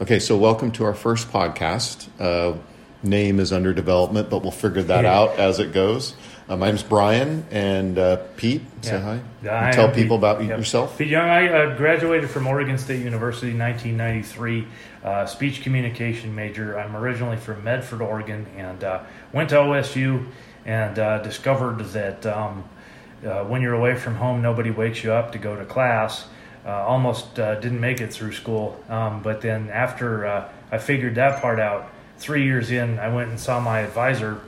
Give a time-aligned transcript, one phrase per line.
[0.00, 2.08] Okay, so welcome to our first podcast.
[2.20, 2.56] Uh,
[3.02, 5.16] name is under development, but we'll figure that Yeah.
[5.18, 6.14] out as it goes.
[6.48, 9.18] Uh, my name's Brian, and uh, Pete, say Yeah.
[9.62, 9.70] hi.
[9.70, 10.20] Tell people Pete.
[10.20, 10.58] about Yep.
[10.58, 10.98] yourself.
[10.98, 14.66] Pete Young, I uh, graduated from Oregon State University in 1993,
[15.04, 16.78] uh, speech communication major.
[16.78, 18.98] I'm originally from Medford, Oregon, and uh,
[19.32, 20.26] went to OSU
[20.66, 22.64] and uh, discovered that um,
[23.24, 26.26] uh, when you're away from home, nobody wakes you up to go to class.
[26.66, 31.14] Uh, almost uh, didn't make it through school, um, but then after uh, I figured
[31.16, 34.40] that part out, three years in, I went and saw my advisor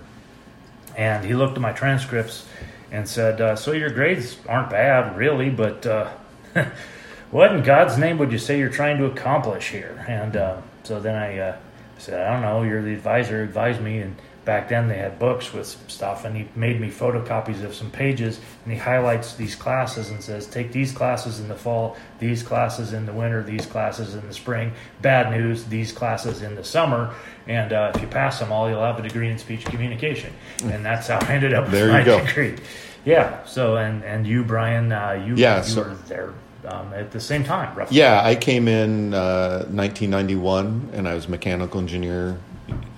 [0.96, 2.46] and he looked at my transcripts
[2.90, 5.84] and said, "So your grades aren't bad, really, but
[7.30, 11.00] what in God's name would you say you're trying to accomplish here?" And uh, so
[11.00, 11.56] then I uh,
[11.98, 12.62] said, "I don't know.
[12.62, 13.42] You're the advisor.
[13.42, 17.62] Advise me." And back then they had books with stuff, and he made me photocopies
[17.62, 21.54] of some pages, and he highlights these classes and says, "Take these classes in the
[21.54, 24.72] fall, these classes in the winter, these classes in the spring.
[25.02, 27.12] Bad news: these classes in the summer."
[27.48, 30.32] And uh, if you pass them all, you'll have a degree in speech communication,
[30.64, 32.24] and that's how I ended up There with you my go.
[32.24, 32.56] degree.
[33.04, 33.44] Yeah.
[33.44, 36.32] So and and you, Brian, uh, you Yeah, you so- were there
[36.66, 37.96] um, at the same time, roughly.
[37.98, 42.36] Yeah, I came in uh, 1991, and I was mechanical engineer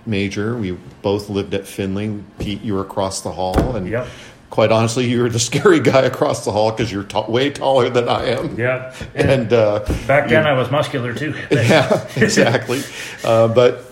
[0.09, 0.57] major.
[0.57, 2.23] We both lived at Finley.
[2.39, 4.09] Pete, you were across the hall, and Yep.
[4.51, 7.89] quite honestly, you were the scary guy across the hall because you're ta- way taller
[7.91, 8.59] than I am.
[8.59, 8.93] Yeah.
[9.15, 11.35] And, And uh, back then, I was muscular too.
[11.51, 12.83] yeah, exactly.
[13.23, 13.85] Uh, but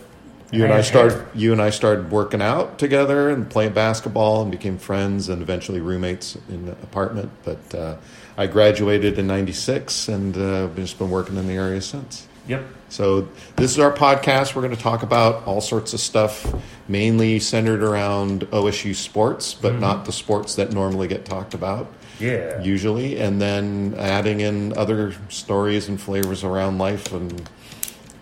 [0.52, 1.12] you and I I started.
[1.14, 1.26] hair.
[1.34, 5.80] You and I started working out together and playing basketball and became friends and eventually
[5.80, 7.30] roommates in the apartment.
[7.44, 7.96] But uh,
[8.38, 12.26] I graduated in '96 and uh, I've just been working in the area since.
[12.48, 12.64] Yep.
[12.88, 14.54] So this is our podcast.
[14.54, 16.54] We're going to talk about all sorts of stuff,
[16.88, 22.60] mainly centered around OSU sports, but not the sports that normally get talked about Yeah.
[22.62, 27.50] usually, and then adding in other stories and flavors around life and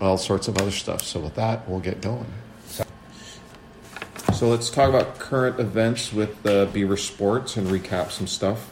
[0.00, 1.02] all sorts of other stuff.
[1.02, 2.26] So with that, we'll get going.
[4.32, 8.70] So let's talk about current events with uh, Beaver Sports and recap some stuff.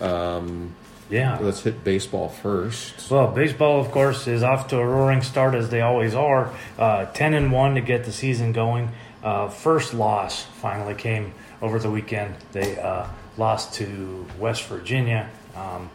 [0.00, 0.74] Um,
[1.10, 1.38] yeah.
[1.40, 3.10] let's hit baseball first.
[3.10, 6.52] Well, baseball, of course, is off to a roaring start as they always are.
[6.78, 8.90] Uh, Ten and one to get the season going.
[9.22, 11.32] Uh, first loss finally came
[11.62, 12.34] over the weekend.
[12.52, 13.06] They uh,
[13.36, 15.30] lost to West Virginia.
[15.56, 15.90] Um,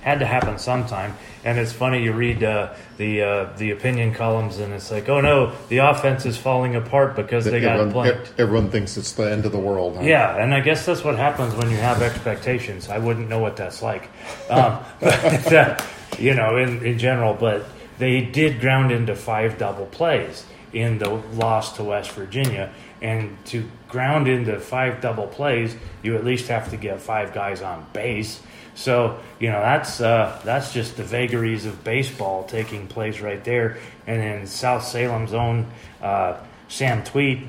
[0.00, 2.02] had to happen sometime, and it's funny.
[2.02, 6.24] You read uh, the uh, the opinion columns, and it's like, oh no, the offense
[6.26, 8.34] is falling apart because they got everyone, blanked.
[8.38, 9.96] everyone thinks it's the end of the world.
[9.96, 10.02] huh?
[10.02, 12.88] Yeah, and I guess that's what happens when you have expectations.
[12.88, 14.08] I wouldn't know what that's like,
[14.48, 15.78] um, but, uh,
[16.18, 17.34] you know, in, in general.
[17.34, 17.66] But
[18.00, 23.68] they did ground into five double plays in the loss to West Virginia, and to
[23.88, 28.40] ground into five double plays, you at least have to get five guys on base.
[28.74, 33.78] So you know that's uh, that's just the vagaries of baseball taking place right there.
[34.06, 35.70] And in South Salem's own
[36.02, 37.46] uh, Sam Tweedt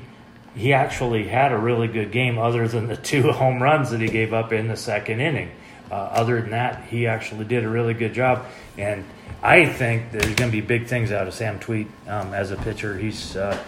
[0.54, 4.08] he actually had a really good game other than the two home runs that he
[4.08, 5.50] gave up in the second inning.
[5.92, 8.46] Uh, other than that, he actually did a really good job.
[8.78, 9.04] And
[9.42, 12.56] I think there's going to be big things out of Sam Tweedt um, as a
[12.56, 12.96] pitcher.
[12.96, 13.62] He's uh,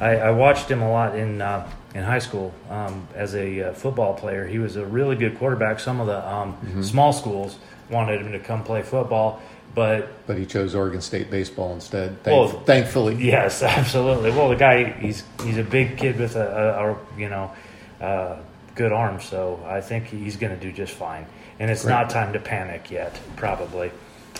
[0.00, 3.72] I, I watched him a lot in uh, in high school um, as a uh,
[3.74, 4.46] football player.
[4.46, 5.78] He was a really good quarterback.
[5.78, 7.58] Some of the um, small schools
[7.90, 9.42] wanted him to come play football,
[9.74, 12.16] but But he chose Oregon State baseball instead.
[12.24, 14.30] Well, thankfully, Yes, absolutely.
[14.30, 17.52] Well, the guy he's he's a big kid with a, a, a you know
[18.00, 18.36] uh,
[18.74, 21.26] good arm, so I think he's going to do just fine.
[21.60, 21.92] And it's Great.
[21.92, 23.90] not time to panic yet, probably.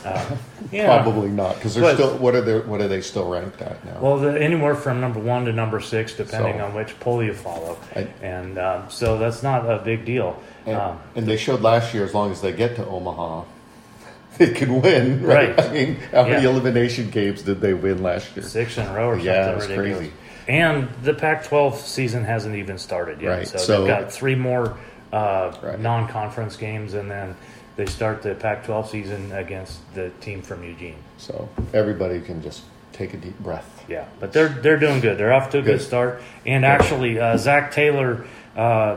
[0.05, 0.37] Uh,
[0.73, 0.87] yeah.
[1.03, 2.17] probably not because they're But- still.
[2.19, 2.61] What are they?
[2.61, 3.99] What are they still ranked at now?
[4.01, 7.35] Well, the, anywhere from number one to number six, depending So- on which poll you
[7.35, 10.41] follow, I- and um, so that's not a big deal.
[10.67, 13.43] And, Um, and they showed last year, as long as they get to Omaha,
[14.39, 15.23] they can win.
[15.27, 15.57] Right?
[15.57, 15.67] Right.
[15.67, 18.45] I mean, how many elimination games did they win last year?
[18.47, 19.99] six in a row or Yeah, something ridiculous.
[19.99, 20.13] crazy.
[20.47, 24.77] And the Pac-12 season hasn't even started yet, Right, so, so- they've got three more
[25.13, 25.79] uh, Right.
[25.79, 27.35] non-conference games, and then
[27.77, 30.97] they start the Pac-12 season against the team from Eugene.
[31.19, 33.85] So everybody can just take a deep breath.
[33.89, 35.17] Yeah, but they're they're doing good.
[35.19, 35.85] They're off to a good, Good.
[35.87, 36.23] start.
[36.45, 38.27] And actually, uh, Zach Taylor
[38.57, 38.97] uh,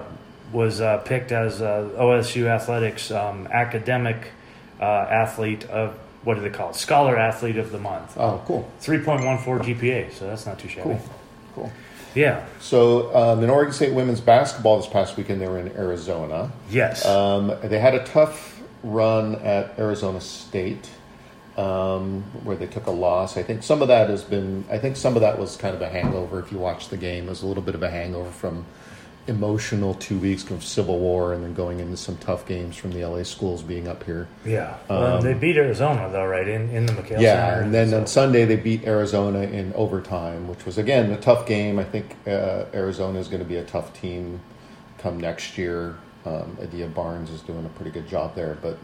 [0.51, 4.31] was uh, picked as uh, OSU Athletics um, academic
[4.81, 6.75] uh, athlete of what do they call it?
[6.75, 8.15] Scholar athlete of the month.
[8.17, 10.83] Oh, cool, Three point one four GPA, so that's not too shabby.
[10.89, 11.01] cool,
[11.55, 11.71] cool.
[12.15, 12.45] Yeah.
[12.59, 16.51] So um, in Oregon State women's basketball this past weekend, they were in Arizona.
[16.69, 17.05] Yes.
[17.05, 20.89] Um, they had a tough run at Arizona State,
[21.57, 23.37] um, where they took a loss.
[23.37, 24.65] I think some of that has been.
[24.69, 26.39] I think some of that was kind of a hangover.
[26.39, 28.65] If you watch the game, it was a little bit of a hangover from
[29.27, 33.05] emotional two weeks of Civil War and then going into some tough games from the
[33.05, 34.27] LA schools being up here.
[34.45, 37.61] Yeah, well, they beat Arizona though, right in in the McKale Um, Yeah, Center.
[37.63, 41.45] and then so- on Sunday they beat Arizona in overtime, which was again a tough
[41.45, 41.77] game.
[41.79, 44.39] I think uh, Arizona is going to be a tough team
[44.97, 45.95] come next year.
[46.25, 48.77] Um, Adia Barnes is doing a pretty good job there, but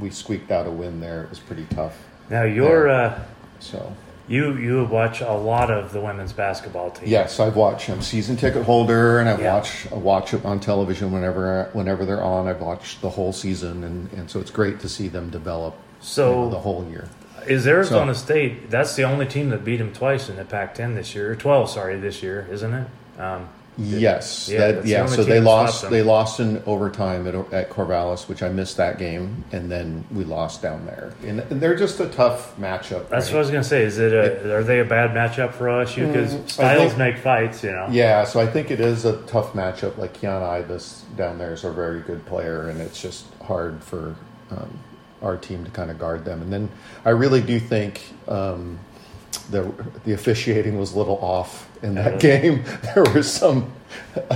[0.00, 1.22] we squeaked out a win there.
[1.24, 1.96] It was pretty tough.
[2.30, 3.18] now you're uh,
[3.60, 3.94] So
[4.28, 7.08] you you watch a lot of the women's basketball team.
[7.08, 7.90] yes, I've watched.
[7.90, 9.54] I'm season ticket holder, and I've Yeah.
[9.54, 12.48] watched I watch it on television whenever whenever they're on.
[12.48, 16.30] I've watched the whole season, and, and so it's great to see them develop So-
[16.30, 17.08] you know, the whole year.
[17.46, 18.70] Is Arizona State?
[18.70, 21.68] That's the only team that beat them twice in the Pac-10 this year, or 12,
[21.68, 22.86] sorry, this year, isn't it?
[23.20, 25.00] Um, Yes, Yeah, that, the yeah.
[25.02, 25.90] only So they lost.
[25.90, 30.24] They lost in overtime at, at Corvallis, which I missed that game, and then we
[30.24, 31.12] lost down there.
[31.26, 33.08] And, and they're just a tough matchup.
[33.08, 33.32] that's right?
[33.32, 33.82] what I was gonna say.
[33.82, 34.54] Is it a?
[34.54, 35.94] Are they a bad matchup for us?
[35.94, 37.88] Because Mm, styles think- make fights, you know.
[37.90, 39.98] Yeah, so I think it is a tough matchup.
[39.98, 44.14] Like Kianna Ibis down there is a very good player, and it's just hard for
[44.52, 44.78] um,
[45.20, 46.42] our team to kind of guard them.
[46.42, 46.68] And then
[47.04, 48.78] I really do think um,
[49.50, 49.72] the
[50.04, 52.64] the officiating was a little off in that game.
[52.94, 53.72] There were some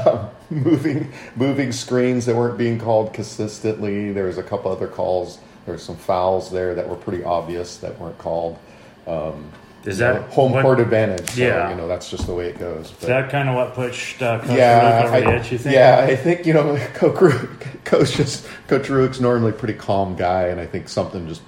[0.05, 4.12] um, moving moving screens that weren't being called consistently.
[4.12, 5.38] There was a couple other calls.
[5.64, 8.58] There were some fouls there that were pretty obvious that weren't called.
[9.84, 11.31] Is You know, that home what, court advantage?
[11.31, 11.70] So, Yeah.
[11.70, 12.90] you know that's just the way it goes.
[13.00, 15.52] Is that kind of what pushed uh, Coach yeah, Luke over the I, edge?
[15.52, 15.75] You think?
[15.75, 20.16] yeah, I think you know, Coach Rueck, Coach just Coach Rueck's normally a pretty calm
[20.16, 21.43] guy, and I think something just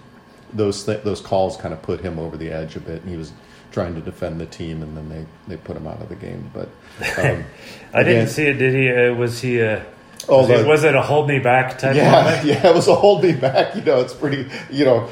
[0.52, 3.16] those th- those calls kind of put him over the edge a bit, and he
[3.16, 3.32] was
[3.72, 6.50] trying to defend the team, and then they they put him out of the game.
[6.52, 6.68] But
[7.18, 7.44] um,
[7.94, 8.54] I again- didn't see it.
[8.54, 8.90] Did he?
[8.90, 9.62] Uh, was he?
[9.62, 9.80] Uh,
[10.28, 12.44] Oh, was, it, the- was it a hold me back type yeah, moment?
[12.44, 13.74] yeah, it was a hold me back.
[13.74, 15.08] You know, it's pretty, you know.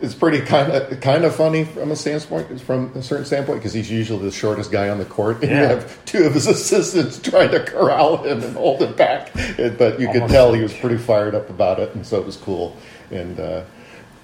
[0.00, 3.72] It's pretty kind of kind of funny from a standpoint, from a certain standpoint, because
[3.72, 7.18] he's usually the shortest guy on the court, and you have two of his assistants
[7.18, 9.32] trying to corral him and hold him back.
[9.34, 12.18] But you could Almost tell like- he was pretty fired up about it, and so
[12.20, 12.76] it was cool.
[13.10, 13.64] And uh,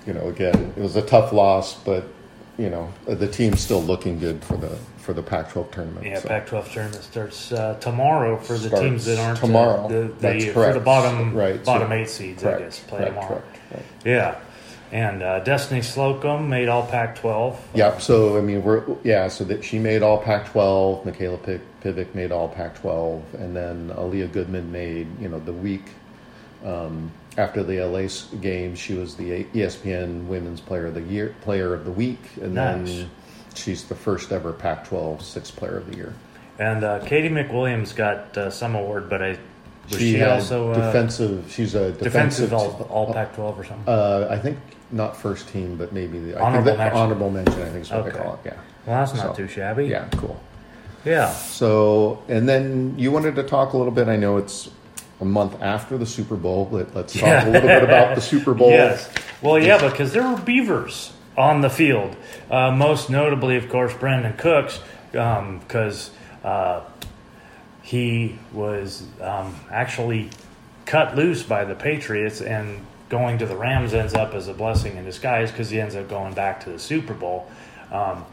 [0.07, 2.05] you know, again, it was a tough loss, but
[2.59, 6.07] you know, the team's still looking good for the for the Pac-12 tournament.
[6.07, 6.29] Yeah, so.
[6.29, 9.89] Pac-12 tournament starts uh, tomorrow for the Starts teams that aren't uh, tomorrow.
[9.89, 12.43] the, the, That's for the bottom Right, bottom so- eight seeds.
[12.43, 13.43] correct, I guess play correct, tomorrow.
[13.71, 13.87] correct.
[14.05, 14.41] Yeah,
[14.93, 17.57] and uh, Destiny Slocum made all Pac-12.
[17.75, 18.01] Yep.
[18.01, 19.27] So I mean, we're yeah.
[19.29, 21.05] So that she made all Pac-12.
[21.05, 25.87] Mikayla Piv- Pivec made all Pac-12, and then Aleah Goodman made you know the week
[26.65, 28.09] um, after the LA
[28.41, 28.75] game.
[28.75, 32.87] She was the ESPN Women's Player of the Year, Player of the Week, and Nice.
[32.87, 33.11] then
[33.55, 36.15] she's the first ever Pac-12 Sixth Player of the Year.
[36.59, 39.39] And uh, Katie McWilliams got uh, some award, but I
[39.91, 41.51] was she, had also uh, defensive.
[41.51, 42.91] She's a defensive, defensive.
[42.91, 43.89] all, all Pac-12 or something.
[43.89, 44.59] uh, I think
[44.91, 46.97] not first team, but maybe the I Honorable mention.
[46.99, 47.63] honorable mention.
[47.63, 48.11] I think is what Okay.
[48.11, 48.41] they call it.
[48.45, 48.53] Yeah.
[48.87, 49.87] well, that's not so, too shabby.
[49.87, 50.07] Yeah.
[50.13, 50.39] Cool.
[51.05, 51.31] yeah.
[51.33, 54.09] So, and then you wanted to talk a little bit.
[54.09, 54.69] I know it's
[55.23, 57.45] a month after the Super Bowl, let's talk Yeah.
[57.45, 58.71] a little bit about the Super Bowl.
[58.73, 59.09] Yes.
[59.41, 62.15] Well, yeah, because there were beavers on the field.
[62.51, 64.81] Uh, most notably, of course, Brandin Cooks,
[65.13, 66.11] because
[66.45, 66.81] uh,
[67.83, 70.31] he was um, actually
[70.87, 74.97] cut loose by the Patriots and going to the Rams ends up as a blessing
[74.97, 77.49] in disguise because he ends up going back to the Super Bowl.
[77.91, 78.25] Um,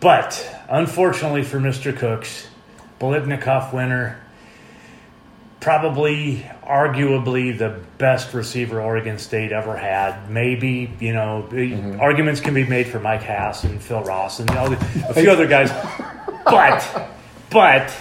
[0.00, 1.96] but unfortunately for Mr.
[1.96, 2.46] Cooks,
[3.00, 4.18] Biletnikoff winner,
[5.60, 10.30] probably arguably the best receiver Oregon State ever had.
[10.30, 12.00] Maybe, you know, mm-hmm.
[12.00, 14.76] arguments can be made for Mike Hass and Phil Ross and all the,
[15.08, 15.70] a few other guys.
[16.44, 17.10] But,
[17.50, 17.94] but,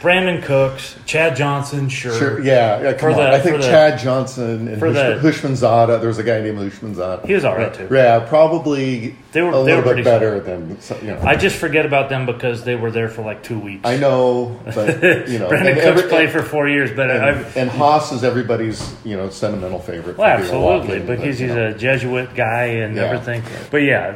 [0.00, 2.14] Brandin Cooks, Chad Johnson, sure.
[2.16, 2.40] Sure.
[2.40, 2.80] Yeah.
[2.82, 3.16] yeah come For on.
[3.16, 5.98] the- I think the- Chad Johnson and for Hush, the- Houshmandzadeh.
[6.00, 7.26] There was a guy named Houshmandzadeh.
[7.26, 7.88] He was all right, too.
[7.90, 11.20] Yeah, probably They were- a little were bit better than you know.
[11.24, 13.80] I just forget about them because they were there for like two weeks.
[13.84, 17.24] I know, but you know, Brandin and Cooks every- played for four years, but and,
[17.24, 20.16] I've, and Hass is everybody's you know sentimental favorite.
[20.18, 21.68] Well, absolutely, because you he's know.
[21.68, 23.42] a Jesuit guy and Yeah, everything.
[23.70, 24.14] But yeah,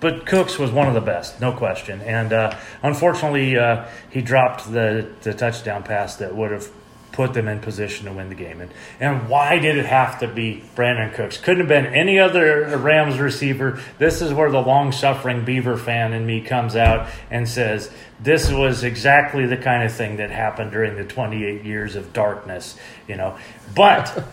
[0.00, 2.00] but Cooks was one of the best, no question.
[2.00, 6.70] And uh, unfortunately, uh, he dropped the, the touchdown pass that would have
[7.12, 8.60] put them in position to win the game.
[8.60, 11.38] And and why did it have to be Brandin Cooks?
[11.38, 13.80] Couldn't have been any other Rams receiver.
[13.98, 17.90] This is where the long suffering Beaver fan in me comes out and says
[18.20, 22.78] this was exactly the kind of thing that happened during the 28 years of darkness,
[23.08, 23.36] you know.
[23.74, 24.24] But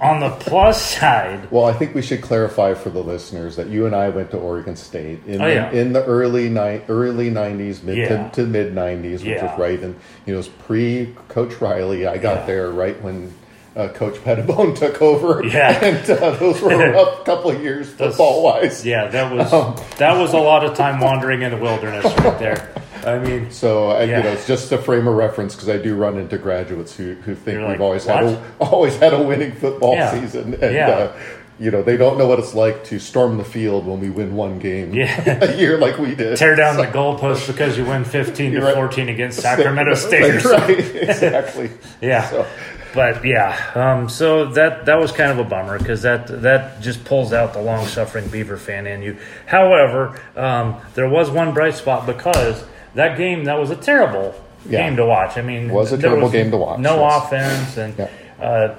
[0.00, 3.86] on the plus side, Well, I think we should clarify for the listeners that you
[3.86, 5.70] and I went to Oregon State in, Oh, the, yeah.
[5.70, 8.28] in the early ni- early '90s, mid Yeah.
[8.28, 9.50] to, to mid '90s, which Yeah.
[9.50, 9.94] was right, and
[10.26, 12.06] you know, it was pre Coach Riley.
[12.06, 13.32] I got there right when
[13.76, 15.44] uh, Coach Pettibone took over.
[15.44, 15.84] Yeah.
[15.84, 18.84] and uh, those were a rough couple of years football wise.
[18.86, 22.38] Yeah, that was Um, that was a lot of time wandering in the wilderness right
[22.38, 22.74] there.
[23.06, 24.18] I mean, So I, Yeah.
[24.18, 27.14] you know, it's just a frame of reference because I do run into graduates who,
[27.14, 30.10] who think we've always had a, always had a winning football Yeah.
[30.10, 30.88] season, and Yeah.
[30.90, 31.12] uh,
[31.60, 34.36] you know they don't know what it's like to storm the field when we win
[34.36, 35.38] one game Yeah.
[35.44, 36.36] a year like we did.
[36.36, 38.74] tear down the goalpost because you win 15 to right.
[38.74, 40.44] 14 against Sacramento State.
[40.44, 40.78] right?
[40.94, 41.70] Exactly.
[42.00, 42.28] Yeah.
[42.30, 42.46] So-
[42.94, 47.04] But yeah, um, so that that was kind of a bummer because that that just
[47.04, 49.16] pulls out the long suffering Beaver fan in you.
[49.44, 52.64] However, um, there was one bright spot because
[52.98, 54.34] that game that was a terrible
[54.68, 54.80] Yeah.
[54.82, 55.38] game to watch.
[55.38, 57.22] I mean, Was a terrible game to watch, No yes.
[57.24, 58.44] offense, and Yeah.
[58.44, 58.74] uh,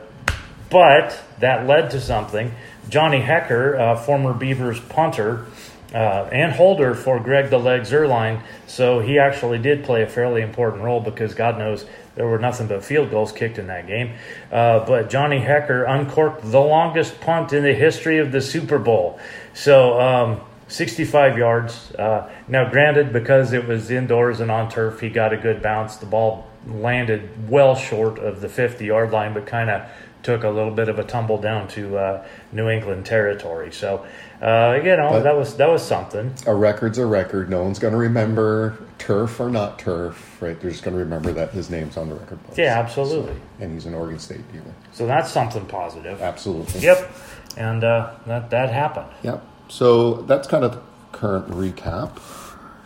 [0.69, 2.51] but that led to something.
[2.89, 5.45] Johnny Hekker, uh, former Beavers punter.
[5.91, 10.43] Uh, and holder for Greg the Leg Zuerlein, so he actually did play a fairly
[10.43, 11.83] important role because God knows
[12.15, 14.11] there were nothing but field goals kicked in that game.
[14.51, 19.17] Uh, but Johnny Hekker uncorked the longest punt in the history of the Super Bowl.
[19.55, 21.91] So, um, 65 yards.
[21.95, 25.97] Uh, now, granted, because it was indoors and on turf, he got a good bounce.
[25.97, 29.83] The ball landed well short of the 50 yard line, but kind of
[30.21, 33.71] took a little bit of a tumble down to uh, New England territory.
[33.71, 34.05] So,
[34.41, 36.33] uh, you know, But- that was that was something.
[36.45, 37.49] A record's a record.
[37.49, 40.59] No one's going to remember turf or not turf, right?
[40.59, 42.57] They're just going to remember that his name's on the record books.
[42.57, 43.35] Yeah, absolutely.
[43.61, 44.73] And he's an Oregon State dealer.
[44.91, 46.21] So that's something positive.
[46.21, 46.81] Absolutely.
[46.81, 47.11] Yep,
[47.57, 49.07] and uh, that that happened.
[49.23, 49.41] Yep.
[49.69, 52.19] So that's kind of the current recap,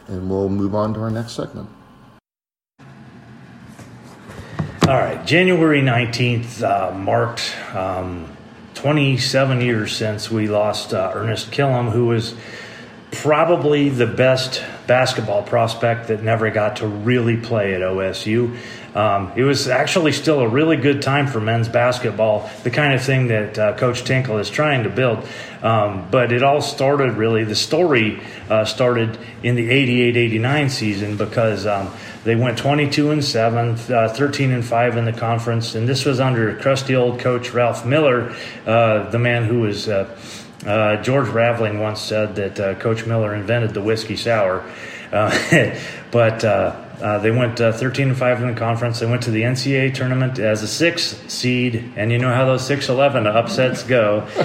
[0.08, 1.70] and we'll move on to our next segment.
[4.86, 8.28] All right, January 19th uh, marked um,
[8.74, 12.36] 27 years since we lost uh, Ernest Killum, who was
[13.12, 18.58] probably the best basketball prospect that never got to really play at OSU.
[18.96, 23.04] Um, it was actually still a really good time for men's basketball, the kind of
[23.04, 25.28] thing that uh, Coach Tinkle is trying to build.
[25.64, 31.18] Um, but it all started really, the story uh, started in the 88 89 season
[31.18, 31.92] because um,
[32.24, 35.74] they went 22 and 7, uh, 13 and 5 in the conference.
[35.74, 38.36] And this was under crusty old coach Ralph Miller,
[38.66, 39.88] uh, the man who was.
[39.88, 40.16] Uh,
[40.66, 44.64] uh, George Raveling once said that Coach Miller invented the whiskey sour,
[45.12, 46.46] but
[47.04, 49.00] uh, they went uh, 13 and 5 in the conference.
[49.02, 52.66] They went to the NCAA tournament as a six seed, and you know how those
[52.66, 54.28] 6 11 upsets go.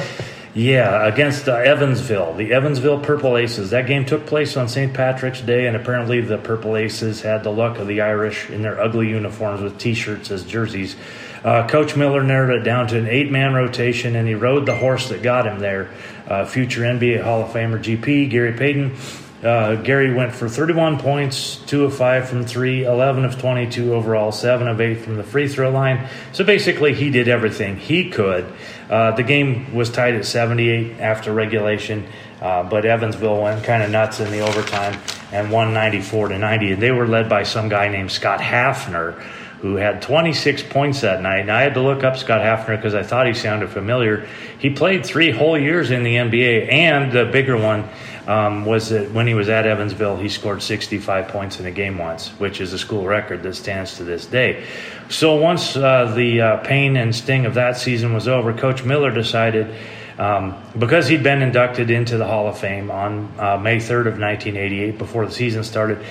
[0.55, 3.71] Yeah, against uh, Evansville, the Evansville Purple Aces.
[3.71, 4.93] That game took place on St.
[4.93, 8.81] Patrick's Day, and apparently the Purple Aces had the luck of the Irish in their
[8.81, 10.97] ugly uniforms with T-shirts as jerseys.
[11.45, 15.11] Uh, Coach Miller narrowed it down to an eight-man rotation, and he rode the horse
[15.11, 15.91] that got him there.
[16.27, 18.97] Uh, future NBA Hall of Famer GP Gary Payton.
[19.43, 24.33] Uh, Gary went for 31 points, 2 of 5 from 3, 11 of 22 overall,
[24.33, 26.09] 7 of 8 from the free throw line.
[26.33, 28.53] So basically, he did everything he could.
[28.91, 32.09] Uh, the game was tied at 78 after regulation,
[32.41, 36.73] uh, but Evansville went kind of nuts in the overtime and won 94 to 90.
[36.73, 39.21] And they were led by some guy named Scott Haffner,
[39.61, 41.41] who had 26 points that night.
[41.41, 44.27] And I had to look up Scott Haffner because I thought he sounded familiar.
[44.59, 47.89] He played three whole years in the NBA, and the bigger one
[48.29, 51.97] um, was that when he was at Evansville, he scored 65 points in a game
[51.97, 54.67] once, which is a school record that stands to this day.
[55.09, 59.11] So once uh, the uh, pain and sting of that season was over, Coach Miller
[59.11, 59.75] decided.
[60.19, 64.19] Um, because he'd been inducted into the Hall of Fame on uh, May 3rd of
[64.19, 66.05] 1988 before the season started,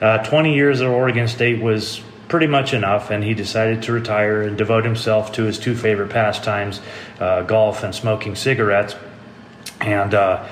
[0.00, 4.42] uh, 20 years at Oregon State was pretty much enough, and he decided to retire
[4.42, 6.80] and devote himself to his two favorite pastimes,
[7.18, 8.94] uh, golf and smoking cigarettes.
[9.80, 10.46] And uh,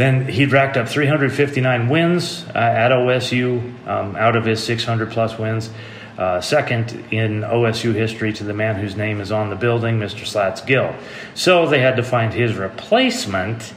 [0.00, 5.38] then he'd racked up 359 wins uh, at OSU um, out of his 600 plus
[5.38, 5.70] wins.
[6.18, 10.26] Uh, second in OSU history to the man whose name is on the building, Mr.
[10.26, 10.94] Slats Gill.
[11.34, 13.72] So they had to find his replacement,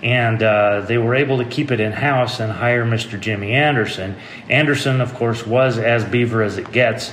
[0.00, 3.18] and uh, they were able to keep it in house and hire Mr.
[3.18, 4.16] Jimmy Anderson.
[4.48, 7.12] Anderson, of course, was as beaver as it gets.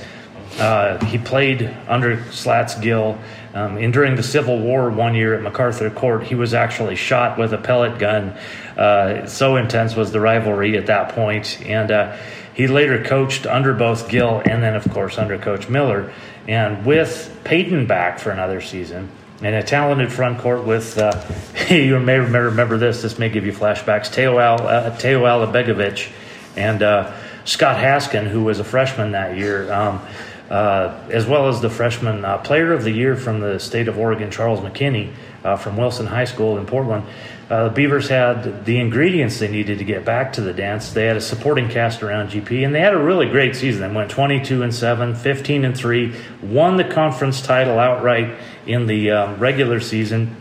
[0.58, 3.18] Uh, he played under Slats Gill.
[3.54, 7.38] Um, and during the Civil War one year at MacArthur Court, he was actually shot
[7.38, 8.36] with a pellet gun.
[8.76, 11.60] Uh, so intense was the rivalry at that point.
[11.62, 12.16] And uh,
[12.54, 16.12] he later coached under both Gill and then, of course, under Coach Miller.
[16.48, 19.10] And with Payton back for another season,
[19.42, 21.22] and a talented front court with, uh,
[21.68, 26.10] you may remember this, this may give you flashbacks, Teo, Al, uh, Teo Alibegovic
[26.56, 27.12] and uh,
[27.44, 30.00] Scott Haskin, who was a freshman that year, um,
[30.50, 33.98] uh, as well as the freshman uh, player of the year from the state of
[33.98, 35.12] Oregon, Charles McKinney
[35.42, 37.04] uh, from Wilson High School in Portland.
[37.50, 40.92] Uh, the Beavers had the ingredients they needed to get back to the dance.
[40.92, 43.82] They had a supporting cast around GP, and they had a really great season.
[43.82, 48.36] They went 22 and 7, 15 and 3, won the conference title outright
[48.66, 50.36] in the um, regular season.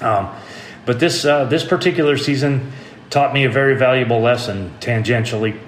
[0.00, 0.34] Um,
[0.86, 2.72] but this uh, this particular season
[3.10, 5.58] taught me a very valuable lesson tangentially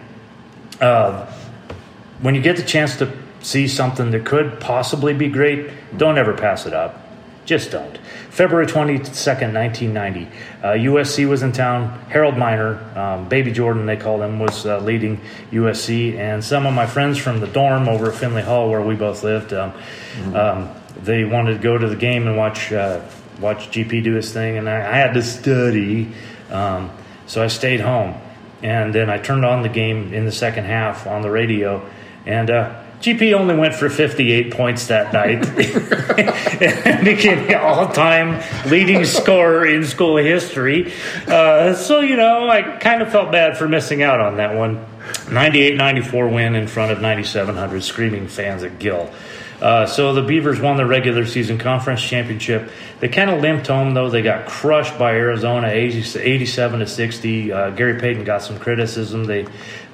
[2.20, 6.34] when you get the chance to see something that could possibly be great, don't ever
[6.34, 7.00] pass it up.
[7.44, 7.96] Just don't.
[8.30, 10.26] February 22nd, 1990.
[10.60, 11.96] Uh, USC was in town.
[12.08, 15.20] Harold Miner, um, Baby Jordan, they called him, was uh, leading
[15.52, 16.18] USC.
[16.18, 19.22] And some of my friends from the dorm over at Finley Hall, where we both
[19.22, 20.34] lived, um, mm-hmm.
[20.34, 20.74] um,
[21.04, 23.00] they wanted to go to the game and watch uh,
[23.40, 24.58] watch GP do his thing.
[24.58, 26.12] And I, I had to study.
[26.50, 26.90] Um,
[27.26, 28.20] so I stayed home.
[28.60, 31.88] And then I turned on the game in the second half on the radio.
[32.24, 35.46] And uh, GP only went for 58 points that night
[36.86, 40.92] and became the all time leading scorer in school history.
[41.26, 44.84] Uh, so, you know, I kind of felt bad for missing out on that one.
[45.30, 49.12] 98 94 win in front of 9,700 screaming fans at Gill.
[49.60, 52.70] Uh, so the Beavers won the regular season conference championship.
[53.00, 54.10] They kind of limped home though.
[54.10, 57.52] They got crushed by Arizona, 80, 87 to 60.
[57.52, 59.24] Uh, Gary Payton got some criticism.
[59.24, 59.46] They,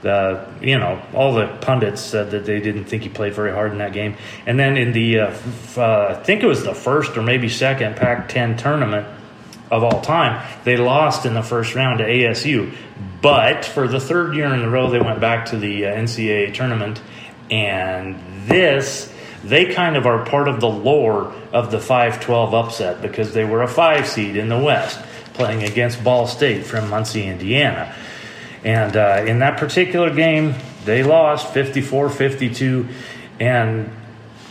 [0.02, 3.70] the you know, all the pundits said that they didn't think he played very hard
[3.72, 4.16] in that game.
[4.46, 5.38] And then in the, uh,
[5.76, 9.06] uh, I think it was the first or maybe second Pac-10 tournament
[9.70, 12.74] of all time, they lost in the first round to ASU.
[13.22, 16.52] But for the third year in a row, they went back to the uh, NCAA
[16.52, 17.00] tournament,
[17.50, 19.11] and this
[19.44, 23.62] they kind of are part of the lore of the 5-12 upset because they were
[23.62, 25.00] a five seed in the West
[25.34, 27.94] playing against Ball State from Muncie, Indiana.
[28.64, 32.88] And uh, in that particular game, they lost 54 52.
[33.40, 33.90] And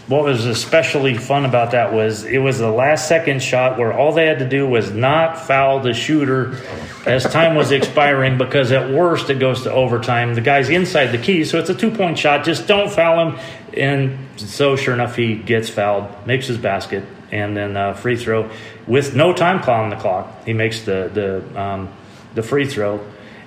[0.07, 4.11] what was especially fun about that was it was the last second shot where all
[4.11, 6.57] they had to do was not foul the shooter
[7.05, 10.35] as time was expiring because at worst it goes to overtime.
[10.35, 12.43] The guy's inside the key, so it's a two point shot.
[12.43, 13.39] Just don't foul him.
[13.75, 18.49] And so, sure enough, he gets fouled, makes his basket, and then uh, free throw
[18.87, 20.45] with no time on the clock.
[20.45, 21.89] He makes the the um,
[22.35, 23.05] the free throw,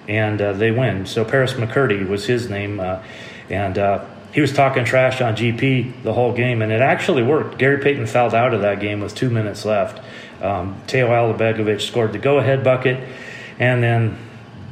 [0.08, 1.06] and uh, they win.
[1.06, 3.02] So Paris McCurdy was his name, uh,
[3.50, 7.58] and uh, he was talking trash on GP the whole game, and it actually worked.
[7.58, 10.02] Gary Payton fouled out of that game with two minutes left.
[10.42, 13.08] Um, Teo Alibegovic scored the go-ahead bucket,
[13.58, 14.18] and then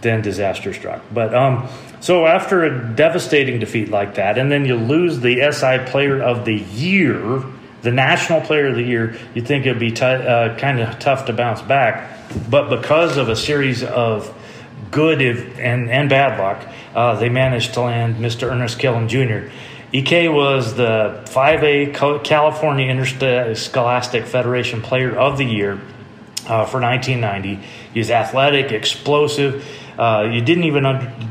[0.01, 1.03] then disaster struck.
[1.13, 1.69] But um,
[2.03, 6.45] so after a devastating defeat like that, and then you lose the SI Player of
[6.45, 7.45] the Year,
[7.83, 11.27] the National Player of the Year, you'd think it'd be t- uh, kind of tough
[11.27, 12.11] to bounce back.
[12.51, 14.37] But because of a series of
[14.91, 18.51] good if, and, and bad luck, uh, they managed to land Mr.
[18.51, 19.53] Ernest Killum Jr.
[19.93, 25.75] EK was the 5A California Interscholastic Federation Player of the Year
[26.49, 27.65] uh, for 1990.
[27.95, 29.65] He's athletic, explosive.
[29.99, 30.85] Uh, you didn't even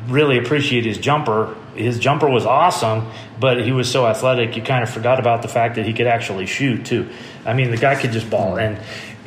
[0.08, 1.56] really appreciate his jumper.
[1.76, 5.48] His jumper was awesome, but he was so athletic, you kind of forgot about the
[5.48, 7.10] fact that he could actually shoot too.
[7.46, 8.78] I mean, the guy could just ball, and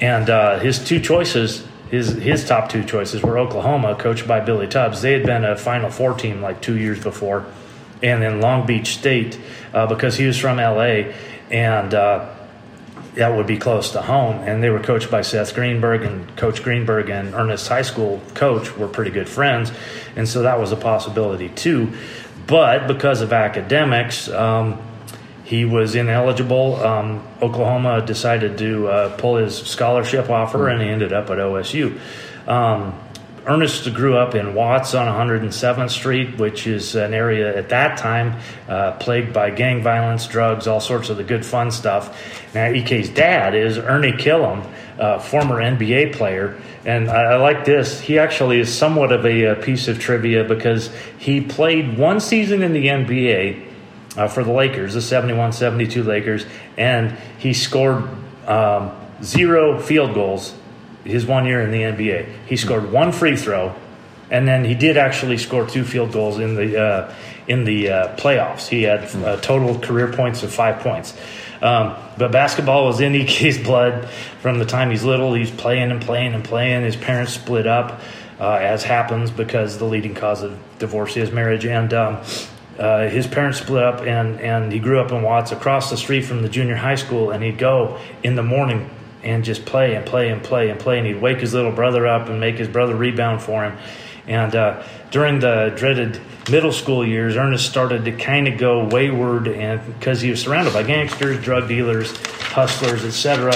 [0.01, 4.69] and uh, his two choices, his his top two choices were Oklahoma, coached by Billy
[4.69, 5.03] Tubbs.
[5.03, 7.45] They had been a Final Four team like two years before,
[8.03, 9.39] and then Long Beach State
[9.73, 11.13] uh, because he was from LA,
[11.51, 12.34] and uh,
[13.15, 14.37] that would be close to home.
[14.47, 18.77] And they were coached by Seth Greenberg, and Coach Greenberg and Ernest High School coach
[18.77, 19.73] were pretty good friends,
[20.17, 21.93] and so that was a possibility too.
[22.47, 24.81] But because of academics, um,
[25.45, 26.77] he was ineligible.
[26.77, 31.99] Um, Oklahoma decided to uh, pull his scholarship offer, and he ended up at OSU.
[32.47, 32.99] Um,
[33.47, 38.41] Ernest grew up in Watts on 107th Street, which is an area at that time
[38.69, 42.55] uh, plagued by gang violence, drugs, all sorts of the good fun stuff.
[42.55, 44.67] Now, EK's dad is Ernie Killum,
[44.99, 46.59] uh, former NBA player.
[46.87, 48.01] And I, I, like this.
[48.01, 52.63] He actually is somewhat of a, a, piece of trivia because he played one season
[52.63, 53.67] in the NBA
[54.17, 58.05] uh, for the Lakers, the 71 72 Lakers, and he scored
[58.47, 60.55] um, zero field goals
[61.05, 62.47] his one year in the NBA.
[62.47, 63.75] He scored one free throw,
[64.31, 67.15] and then he did actually score two field goals in the uh,
[67.47, 68.69] in the uh, playoffs.
[68.69, 71.17] He had uh, total career points of five points.
[71.61, 74.09] Um, but basketball was in EK's blood
[74.41, 75.35] from the time he's little.
[75.35, 76.85] He's playing and playing and playing.
[76.85, 78.01] His parents split up,
[78.41, 81.65] uh, as happens because the leading cause of divorce is marriage.
[81.65, 82.19] And um,
[82.79, 86.23] uh, his parents split up, and, and he grew up in Watts across the street
[86.23, 87.31] from the junior high school.
[87.31, 88.91] And he'd go in the morning
[89.25, 90.99] and just play and play and play and play.
[90.99, 93.77] And he'd wake his little brother up and make his brother rebound for him.
[94.27, 99.49] And uh, during the dreaded middle school years, Ernest started to kind of go wayward,
[99.49, 102.17] and because he was surrounded by gangsters, drug dealers,
[102.53, 103.55] hustlers, etc.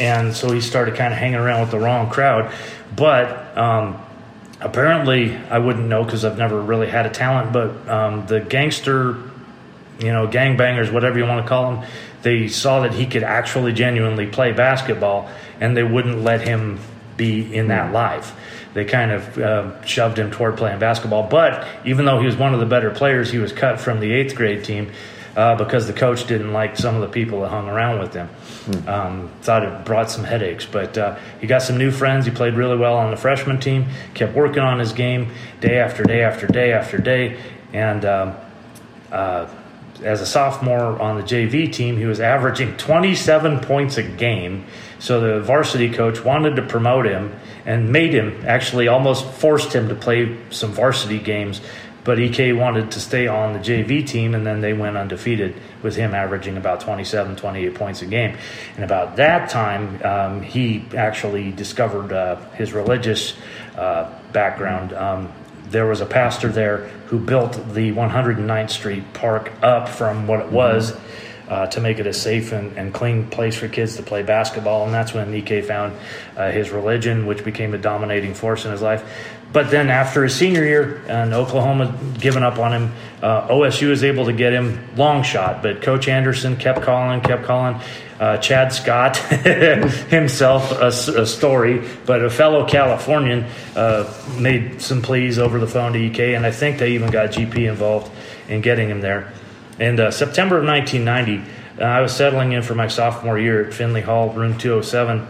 [0.00, 2.52] And so he started kind of hanging around with the wrong crowd.
[2.94, 4.00] But um,
[4.60, 7.52] apparently, I wouldn't know because I've never really had a talent.
[7.52, 9.16] But um, the gangster,
[9.98, 11.90] you know, gangbangers, whatever you want to call them,
[12.22, 15.30] they saw that he could actually genuinely play basketball
[15.60, 16.78] and they wouldn't let him
[17.16, 17.94] be in that hmm.
[17.94, 18.34] life.
[18.74, 21.28] they kind of uh, shoved him toward playing basketball.
[21.28, 24.12] But even though he was one of the better players, he was cut from the
[24.12, 24.90] eighth grade team
[25.36, 28.26] uh, because the coach didn't like some of the people that hung around with him.
[28.26, 28.88] Hmm.
[28.88, 32.26] Um, thought it brought some headaches, but uh, he got some new friends.
[32.26, 33.86] He played really well on the freshman team.
[34.14, 37.40] Kept working on his game day after day after day after day,
[37.72, 38.04] and.
[38.04, 38.36] Um,
[39.12, 39.48] uh,
[40.02, 44.64] as a sophomore on the JV team, he was averaging 27 points a game.
[44.98, 47.34] So the varsity coach wanted to promote him
[47.64, 51.60] and made him actually almost forced him to play some varsity games.
[52.02, 55.96] But EK wanted to stay on the JV team, and then they went undefeated with
[55.96, 58.38] him averaging about 27, 28 points a game.
[58.76, 63.34] And about that time, um, he actually discovered uh, his religious
[63.76, 64.94] uh, background.
[64.94, 65.30] Um,
[65.70, 70.46] there was a pastor there who built the 109th Street Park up from what it
[70.46, 70.56] mm-hmm.
[70.56, 70.96] was
[71.50, 74.84] uh, to make it a safe and, and, clean place for kids to play basketball.
[74.84, 75.96] And that's when Ike found
[76.36, 79.04] uh, his religion, which became a dominating force in his life.
[79.52, 84.04] But then after his senior year and Oklahoma giving up on him, uh, OSU was
[84.04, 85.60] able to get him long shot.
[85.60, 87.80] But Coach Anderson kept calling, kept calling.
[88.20, 95.38] Uh, Chad Scott himself a, a, story, but a fellow Californian uh, made some pleas
[95.38, 98.12] over the phone to EK, and I think they even got GP involved
[98.46, 99.32] in getting him there.
[99.80, 103.72] In uh, September of 1990, uh, I was settling in for my sophomore year at
[103.72, 105.26] Finley Hall, room 207,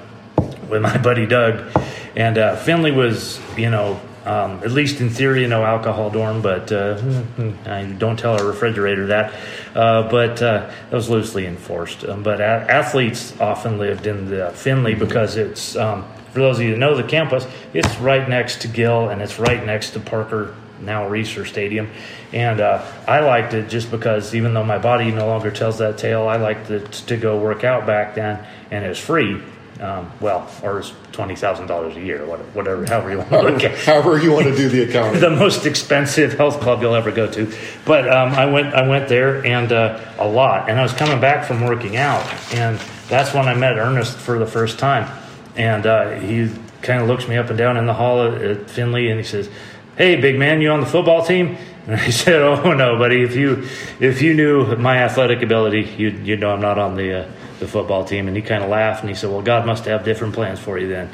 [0.69, 1.71] with my buddy Doug.
[2.17, 6.71] And uh, Finley was, you know, um, at least in theory, no alcohol dorm, but
[6.73, 7.01] uh,
[7.99, 9.33] don't tell our refrigerator that.
[9.73, 12.05] Uh, but uh, that was loosely enforced.
[12.05, 16.65] Um, but a- athletes often lived in the Finley because it's, um, for those of
[16.65, 20.01] you who know the campus, it's right next to Gill and it's right next to
[20.01, 21.91] Parker, now Reser Stadium.
[22.33, 25.99] And uh, I liked it just because even though my body no longer tells that
[25.99, 29.43] tale, I liked it to go work out back then and it was free.
[29.81, 33.65] Um, well, or it's twenty thousand dollars a year, whatever, however you want to look
[33.65, 33.79] at.
[33.85, 35.23] however you want to do the accounting.
[35.23, 37.51] the most expensive health club you'll ever go to.
[37.87, 41.19] But um, I went, I went there and uh, a lot, and I was coming
[41.19, 45.11] back from working out, and that's when I met Ernest for the first time,
[45.57, 46.51] and uh, he
[46.83, 49.49] kind of looks me up and down in the hall at Finley, and he says,
[49.97, 53.23] "Hey, big man, you on the football team?" And I said, "Oh no, buddy.
[53.23, 53.67] If you
[54.01, 57.69] if you knew my athletic ability, you'd you know I'm not on the." Uh, the
[57.69, 58.27] football team.
[58.27, 60.79] And he kind of laughed and he said, Well, God must have different plans for
[60.79, 61.11] you then.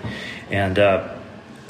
[0.51, 1.15] And uh,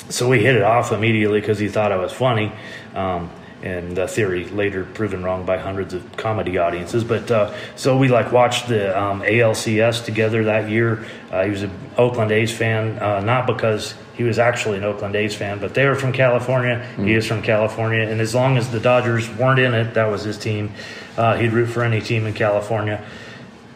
[0.08, 2.52] so we hit it off immediately because he thought I was funny.
[2.94, 3.30] Um,
[3.62, 7.04] and the theory later proven wrong by hundreds of comedy audiences.
[7.04, 11.06] But uh, so we like watched the um, ALCS together that year.
[11.30, 15.16] Uh, he was an Oakland A's fan, uh, not because he was actually an Oakland
[15.16, 16.76] A's fan, but they were from California.
[16.76, 17.06] Mm-hmm.
[17.06, 20.22] He is from California, and as long as the Dodgers weren't in it, that was
[20.22, 20.72] his team.
[21.16, 23.04] Uh, he'd root for any team in California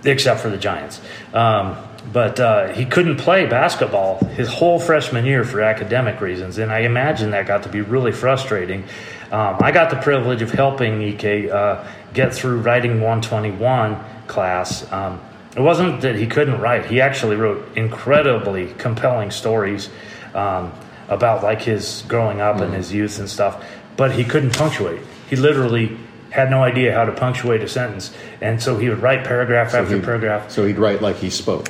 [0.05, 1.01] except for the Giants.
[1.33, 1.77] Um,
[2.13, 6.81] but uh, he couldn't play basketball his whole freshman year for academic reasons, and I
[6.81, 8.85] imagine that got to be really frustrating.
[9.31, 14.91] Um, I got the privilege of helping Ike uh, get through writing 121 class.
[14.93, 15.21] Um,
[15.57, 19.89] it wasn't that he couldn't write; he actually wrote incredibly compelling stories
[20.35, 20.73] um,
[21.09, 22.65] about like his growing up mm-hmm.
[22.65, 23.65] and his youth and stuff.
[23.97, 25.03] But he couldn't punctuate.
[25.29, 25.97] He literally
[26.31, 29.83] had no idea how to punctuate a sentence, and so he would write paragraph so
[29.83, 30.51] after paragraph.
[30.51, 31.69] So he'd write like he spoke.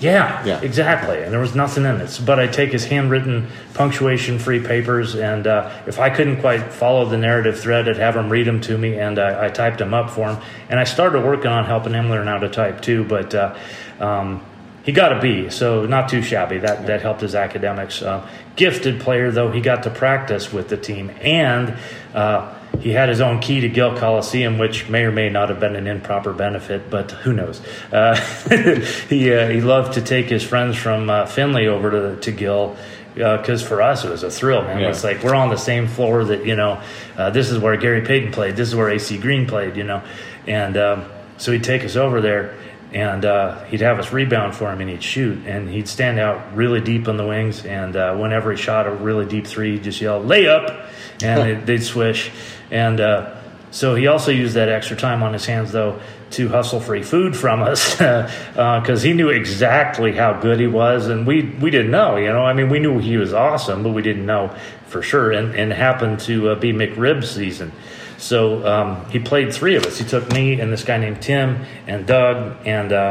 [0.00, 1.22] Yeah, yeah, exactly.
[1.22, 2.20] And there was nothing in it.
[2.24, 7.16] But I'd take his handwritten, punctuation-free papers, and uh, if I couldn't quite follow the
[7.16, 10.10] narrative thread, I'd have him read them to me, and uh, I typed them up
[10.10, 10.42] for him.
[10.68, 13.04] And I started working on helping him learn how to type too.
[13.04, 13.56] But uh,
[13.98, 14.44] um,
[14.84, 16.58] he got a B, so not too shabby.
[16.58, 18.02] That that helped his academics.
[18.02, 21.76] Uh, gifted player, though, he got to practice with the team, and
[22.14, 25.60] uh, he had his own key to Gill Coliseum, which may or may not have
[25.60, 27.60] been an improper benefit, but who knows?
[27.92, 28.14] Uh,
[29.08, 32.76] he uh, he loved to take his friends from uh, Finley over to to Gill
[33.14, 34.80] because uh, for us it was a thrill, man.
[34.80, 34.90] Yeah.
[34.90, 36.82] It's like we're on the same floor that you know.
[37.16, 38.56] Uh, this is where Gary Payton played.
[38.56, 39.76] This is where AC Green played.
[39.76, 40.02] You know,
[40.46, 41.04] and um,
[41.38, 42.56] so he'd take us over there
[42.92, 46.54] and uh, he'd have us rebound for him and he'd shoot and he'd stand out
[46.54, 49.82] really deep on the wings and uh, whenever he shot a really deep three he'd
[49.82, 50.88] just yell layup
[51.22, 52.30] and they'd swish
[52.70, 53.34] and uh,
[53.70, 56.00] so he also used that extra time on his hands though
[56.30, 58.56] to hustle free food from us because
[59.04, 62.44] uh, he knew exactly how good he was and we we didn't know you know
[62.44, 64.52] i mean we knew he was awesome but we didn't know
[64.86, 67.70] for sure and, and happened to uh, be mcrib season
[68.18, 69.98] so um, he played three of us.
[69.98, 73.10] He took me and this guy named Tim and Doug and uh,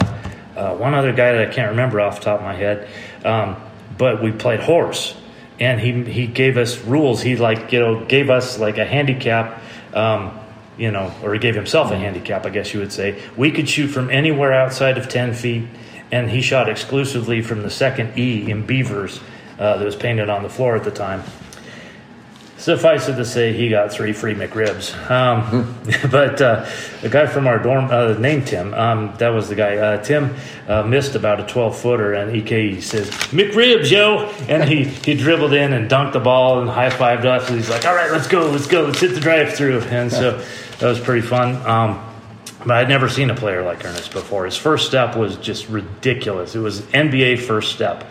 [0.56, 2.88] uh, one other guy that I can't remember off the top of my head.
[3.24, 3.56] Um,
[3.98, 5.16] but we played horse,
[5.60, 7.22] and he he gave us rules.
[7.22, 9.62] He like you know gave us like a handicap.
[9.94, 10.40] Um,
[10.78, 13.22] you know, or he gave himself a handicap, I guess you would say.
[13.38, 15.68] We could shoot from anywhere outside of 10 feet,
[16.12, 19.22] and he shot exclusively from the second E in Beavers
[19.58, 21.24] uh, that was painted on the floor at the time.
[22.66, 24.92] Suffice it to say, he got three free McRibs.
[25.12, 25.78] Um,
[26.10, 26.68] but uh,
[27.04, 29.78] the guy from our dorm, uh, named Tim, um, that was the guy.
[29.78, 30.36] Uh, Tim
[30.68, 34.32] uh, missed about a 12 footer, and EK says, McRibs, yo!
[34.50, 37.48] And he, he dribbled in and dunked the ball and high fived us.
[37.48, 39.82] And he's like, all right, let's go, let's go, let's hit the drive through.
[39.82, 40.44] And so
[40.80, 41.58] that was pretty fun.
[41.68, 42.04] Um,
[42.62, 44.46] but I'd never seen a player like Ernest before.
[44.46, 46.56] His first step was just ridiculous.
[46.56, 48.10] It was NBA first step.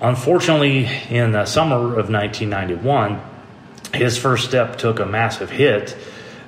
[0.00, 3.20] Unfortunately, in the summer of 1991,
[3.96, 5.96] his first step took a massive hit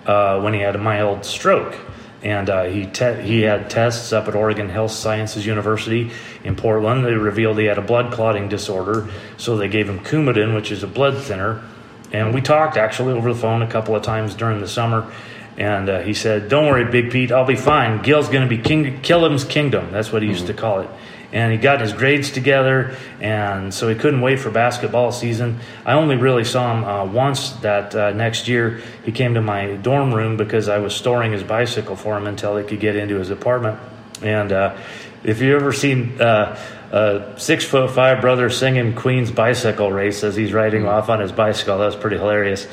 [0.06, 1.76] uh, when he had a mild stroke.
[2.22, 6.10] And uh, he te- he had tests up at Oregon Health Sciences University
[6.42, 7.04] in Portland.
[7.04, 10.82] They revealed he had a blood clotting disorder, so they gave him Coumadin, which is
[10.82, 11.62] a blood thinner.
[12.10, 15.12] And we talked actually over the phone a couple of times during the summer.
[15.56, 18.02] And uh, he said, "Don't worry, Big Pete, I'll be fine.
[18.02, 19.92] Gill's going to be king- Killum's kingdom.
[19.92, 20.56] That's what he used mm-hmm.
[20.56, 20.90] to call it."
[21.32, 25.60] And he got his grades together, and so he couldn't wait for basketball season.
[25.84, 28.80] I only really saw him uh, once that uh, next year.
[29.04, 32.56] He came to my dorm room because I was storing his bicycle for him until
[32.56, 33.78] he could get into his apartment.
[34.22, 34.76] And uh,
[35.22, 36.58] if you ever seen uh,
[36.90, 40.90] a six foot five brother singing Queen's bicycle race as he's riding mm-hmm.
[40.90, 42.66] off on his bicycle, that was pretty hilarious.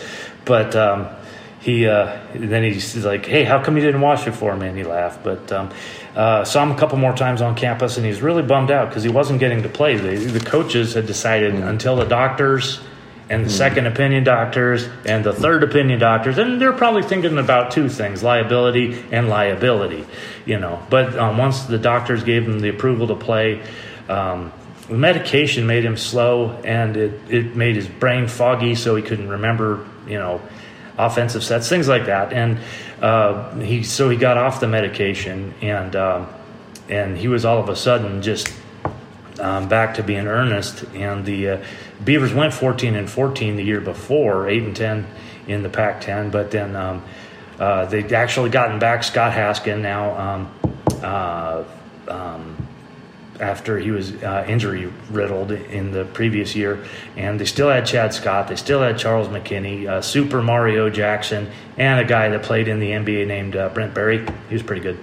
[0.46, 1.10] But um,
[1.60, 4.78] he uh, then he's like, "Hey, how come you didn't wash it for me?" And
[4.78, 5.24] he laughed.
[5.24, 5.72] But um,
[6.16, 9.04] uh, saw him a couple more times on campus, and he's really bummed out because
[9.04, 9.98] he wasn't getting to play.
[9.98, 11.68] The, the coaches had decided mm.
[11.68, 12.80] until the doctors
[13.30, 13.58] and the mm.
[13.58, 18.24] second opinion doctors and the third opinion doctors, and they're probably thinking about two things:
[18.24, 20.06] liability and liability.
[20.46, 23.62] You know, but um, once the doctors gave him the approval to play.
[24.08, 24.54] Um,
[24.88, 29.30] the medication made him slow and it, it made his brain foggy so he couldn't
[29.30, 30.40] remember you know
[30.98, 32.34] offensive sets, things like that.
[32.34, 32.60] And
[33.02, 36.28] uh, he so he got off the medication, and um,
[36.90, 38.54] and he was all of a sudden just
[39.40, 40.84] um, back to being earnest.
[40.94, 41.64] And the uh,
[42.04, 45.08] Beavers went 14 and 14 the year before, eight and 10
[45.48, 46.76] in the Pac-10, but then.
[46.76, 47.04] Um,
[47.58, 50.50] uh, they'd actually gotten back Scott Haskin now.
[53.40, 56.84] Uh, after he was uh, injury riddled in the previous year.
[57.16, 61.50] And they still had Chad Scott, they still had Charles McKinney, uh, Super Mario Jackson,
[61.78, 64.26] and a guy that played in the NBA named uh, Brent Barry.
[64.50, 65.00] He was pretty good.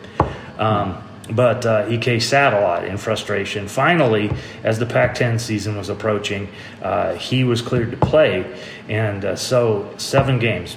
[0.59, 3.69] Um, but uh, EK sat a lot in frustration.
[3.69, 4.31] Finally,
[4.65, 6.49] as the Pac 10 season was approaching,
[6.83, 8.61] uh, he was cleared to play.
[8.89, 10.77] And uh, so, seven games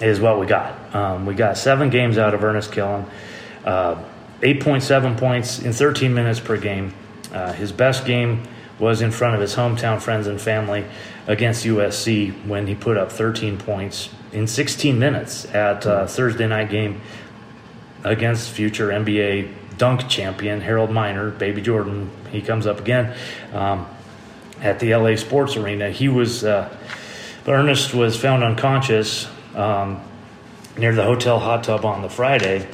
[0.00, 0.94] is what we got.
[0.94, 3.04] Um, we got seven games out of Ernest Killum.
[4.40, 6.94] 8.7 points in 13 minutes per game.
[7.32, 8.42] Uh, his best game
[8.78, 10.84] was in front of his hometown friends and family
[11.26, 16.70] against USC when he put up 13 points in 16 minutes at uh, Thursday night
[16.70, 17.00] game
[18.04, 22.10] against future NBA dunk champion Harold Miner, Baby Jordan.
[22.30, 23.16] He comes up again
[23.52, 23.86] um,
[24.60, 25.90] at the LA Sports Arena.
[25.90, 26.74] He was, uh,
[27.46, 30.00] Ernest was found unconscious um,
[30.76, 32.68] near the hotel hot tub on the Friday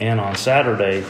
[0.00, 1.04] and on Saturday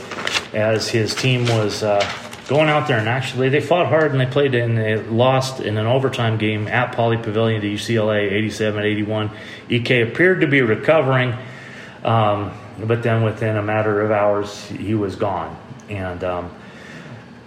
[0.52, 2.00] as his team was uh,
[2.48, 5.76] going out there and actually they fought hard and they played and they lost in
[5.76, 9.30] an overtime game at Pauley Pavilion to UCLA 87-81.
[9.68, 11.34] EK appeared to be recovering,
[12.04, 15.56] um, but then within a matter of hours he was gone.
[15.90, 16.50] And um,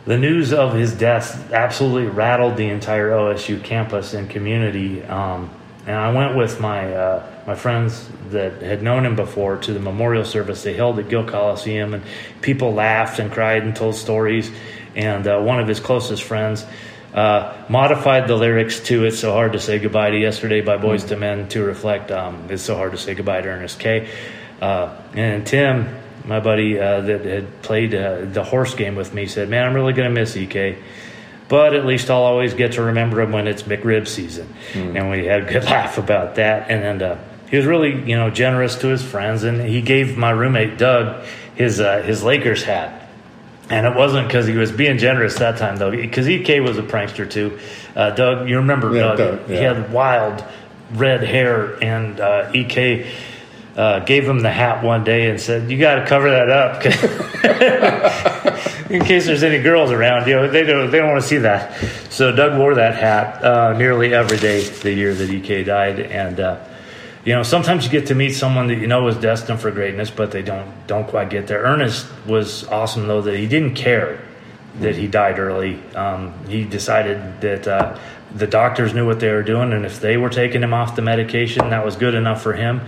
[0.06, 5.04] the news of his death absolutely rattled the entire OSU campus and community.
[5.04, 5.50] Um,
[5.86, 9.80] and I went with my uh, my friends that had known him before to the
[9.80, 12.04] memorial service they held at Gill Coliseum, and
[12.42, 14.52] people laughed and cried and told stories.
[14.96, 16.66] And uh, one of his closest friends
[17.14, 21.10] uh, modified the lyrics to "It's so hard to say goodbye to yesterday" by Boyz
[21.10, 24.08] II Men to reflect um, "It's so hard to say goodbye to Ernest K."
[24.62, 29.26] Uh, and Tim, my buddy uh, that had played uh, the horse game with me,
[29.26, 30.78] said, "Man, I'm really to miss EK."
[31.52, 34.48] But at least I'll always get to remember him when it's McRib season.
[34.72, 34.98] Mm.
[34.98, 36.72] And we had a good laugh about that.
[36.72, 40.18] And then uh, he was really, you know, generous to his friends, and he gave
[40.18, 43.10] my roommate Doug his uh, his Lakers hat.
[43.70, 46.84] And it wasn't because he was being generous that time, though, because EK was a
[46.84, 47.60] prankster too.
[47.98, 49.18] Uh, Doug, you remember yeah, Doug?
[49.18, 49.58] Doug yeah.
[49.58, 50.46] He had wild
[50.94, 53.12] red hair, and uh, EK
[53.76, 56.82] uh, gave him the hat one day and said, "You got to cover that up."
[58.92, 60.28] in case there's any girls around.
[60.28, 61.80] You know, they don't they don't want to see that.
[62.10, 66.40] So Doug wore that hat uh, nearly every day the year that EK died, and
[66.40, 66.64] uh,
[67.26, 70.10] you know sometimes you get to meet someone that you know is destined for greatness,
[70.10, 71.62] but they don't don't quite get there.
[71.62, 74.22] Ernest was awesome though that he didn't care
[74.80, 75.82] that he died early.
[75.96, 77.68] Um, he decided that.
[77.68, 78.00] Uh,
[78.34, 81.02] the doctors knew what they were doing, and if they were taking him off the
[81.02, 82.80] medication, that was good enough for him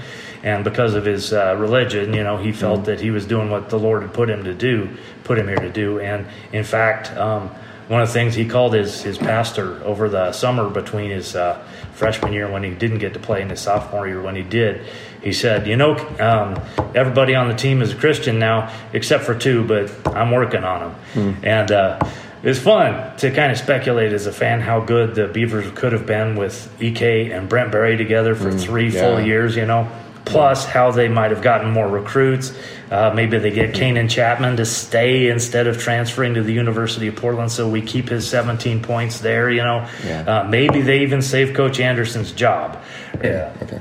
[0.43, 2.85] and because of his uh, religion, you know, he felt mm-hmm.
[2.85, 4.89] that he was doing what the Lord had put him to do,
[5.23, 5.99] put him here to do.
[6.01, 7.49] And in fact, um,
[7.87, 11.63] one of the things he called his his pastor over the summer between his uh,
[11.93, 14.85] freshman year when he didn't get to play and his sophomore year when he did.
[15.21, 16.61] He said, "You know, um,
[16.95, 20.79] everybody on the team is a Christian now, except for two, but I'm working on
[20.81, 21.45] them." Hmm.
[21.45, 21.99] And uh,
[22.41, 26.05] it's fun to kind of speculate as a fan how good the Beavers could have
[26.05, 28.95] been with Ek and Brent Barry together for three Hmm.
[28.95, 29.01] yeah.
[29.01, 29.55] full years.
[29.55, 29.89] You know.
[30.25, 32.53] Plus, how they might have gotten more recruits.
[32.89, 37.15] Uh, maybe they get Kanan Chapman to stay instead of transferring to the University of
[37.15, 39.49] Portland, so we keep his 17 points there.
[39.49, 40.21] You know, Yeah.
[40.21, 42.77] uh, maybe they even save Coach Anderson's job.
[43.23, 43.79] Yeah, Okay.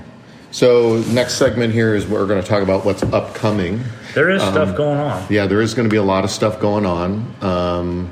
[0.51, 3.81] So next segment here is we're going to talk about what's upcoming.
[4.15, 5.23] there is Um, stuff going on.
[5.31, 7.25] Yeah, there is going to be a lot of stuff going on.
[7.41, 8.11] Um,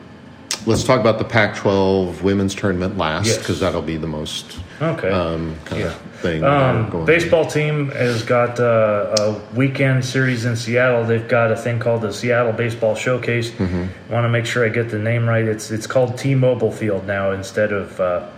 [0.66, 3.38] let's talk about the Pac-12 women's tournament last Yes.
[3.38, 5.10] because that'll be the most Okay.
[5.10, 6.44] um, kind of thing.
[6.44, 11.04] Um, baseball team has got uh, a weekend series in Seattle.
[11.04, 13.50] They've got a thing called the Seattle Baseball Showcase.
[13.50, 13.86] Mm-hmm.
[14.10, 15.44] I want to make sure I get the name right.
[15.44, 18.28] It's it's called T-Mobile Field now instead of uh,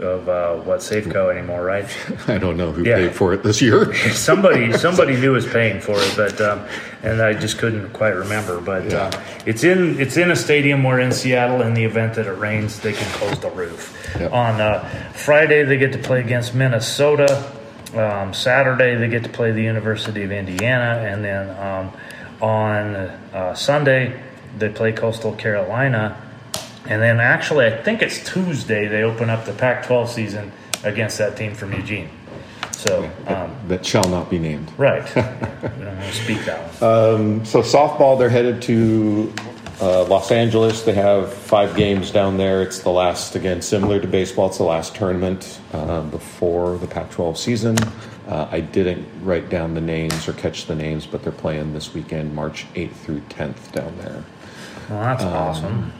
[0.00, 1.86] of uh, what Safeco anymore, right?
[2.28, 2.96] I don't know who Yeah.
[2.96, 3.94] paid for it this year.
[4.12, 6.66] somebody somebody knew was paying for it, but um,
[7.02, 8.60] and I just couldn't quite remember.
[8.60, 8.96] But Yeah.
[9.04, 12.38] uh, it's in it's in a stadium where in Seattle, in the event that it
[12.38, 13.96] rains, they can close the roof.
[14.18, 14.32] Yep.
[14.32, 17.52] On uh, Friday, they get to play against Minnesota.
[17.94, 21.92] Um, Saturday, they get to play the University of Indiana, and then um,
[22.40, 22.96] on
[23.34, 24.18] uh, Sunday,
[24.58, 26.16] they play Coastal Carolina.
[26.86, 30.52] And then actually, I think it's Tuesday they open up the Pac-12 season
[30.84, 32.10] against that team from Eugene.
[32.72, 33.08] So.
[33.28, 34.72] Um, that shall not be named.
[34.76, 35.04] Right.
[35.14, 37.44] we don't want to speak that one.
[37.44, 39.32] So softball, they're headed to
[39.80, 40.82] uh, Los Angeles.
[40.82, 42.62] They have five games down there.
[42.62, 44.48] It's the last, again, similar to baseball.
[44.48, 47.78] It's the last tournament uh, before the Pac-12 season.
[48.26, 51.94] Uh, I didn't write down the names or catch the names, but they're playing this
[51.94, 54.24] weekend, March 8th through 10th down there.
[54.88, 55.92] well, that's awesome.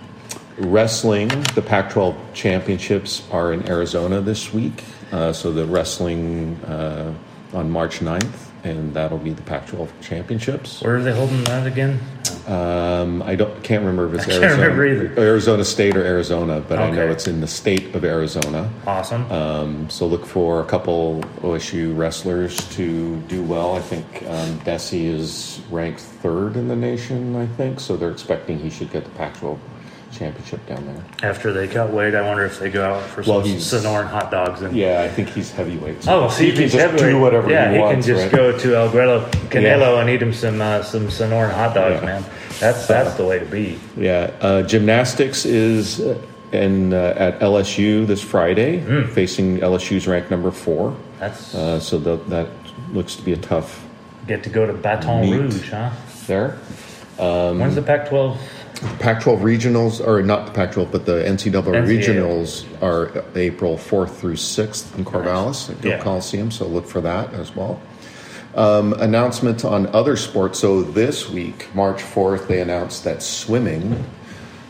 [0.59, 4.85] Wrestling, the Pac-12 championships are in Arizona this week.
[5.11, 7.13] Uh, so the wrestling uh,
[7.53, 10.83] on March 9th, and that'll be the Pac-12 championships.
[10.83, 12.01] Where are they holding that again?
[12.47, 15.21] Um, I don't can't remember if it's I can't Arizona, remember either.
[15.21, 18.71] Arizona State or Arizona, but I know it's in the state of Arizona.
[18.87, 19.31] Awesome.
[19.31, 23.75] Um, so look for a couple OSU wrestlers to do well.
[23.77, 27.37] I think um, Dhesi is ranked third in the nation.
[27.37, 27.97] I think so.
[27.97, 29.59] They're expecting he should get the Pac-12
[30.13, 31.31] championship down there.
[31.31, 34.31] After they cut weight, I wonder if they go out for Well, some Sonoran hot
[34.31, 34.63] dogs.
[34.63, 36.07] And, Yeah, I think he's heavyweight.
[36.09, 38.07] Oh, see, he if can he's just heavyweight, do whatever yeah, he, he wants.
[38.07, 38.37] can just right?
[38.37, 40.01] go to El Güero Canelo Yeah.
[40.01, 42.05] and eat him some uh, some Sonoran hot dogs, Yeah.
[42.07, 42.25] man.
[42.61, 43.79] That's that's the way to be.
[43.97, 46.19] Yeah, uh, gymnastics is uh,
[46.53, 49.07] in uh, at LSU this Friday, Hmm.
[49.13, 50.95] facing LSU's ranked number four.
[51.19, 52.49] That's Uh, so the, that
[52.93, 53.85] looks to be a tough
[54.29, 55.33] get to go to Baton Neat.
[55.41, 55.91] Rouge, huh?
[56.27, 56.59] there.
[57.19, 58.37] When's the Pac-12?
[58.99, 61.87] Pac-12 regionals, or not the Pac-12, but the NCAA, NCAA.
[61.87, 66.03] regionals are April 4th through 6th in Corvallis at Gill Yeah.
[66.03, 66.51] Coliseum.
[66.51, 67.81] So look for that as well.
[68.55, 70.59] Um, announcement on other sports.
[70.59, 74.05] So this week, March 4th, they announced that swimming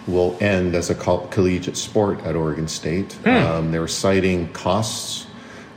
[0.06, 3.16] will end as a col- collegiate sport at Oregon State.
[3.26, 5.26] Um, they were citing costs,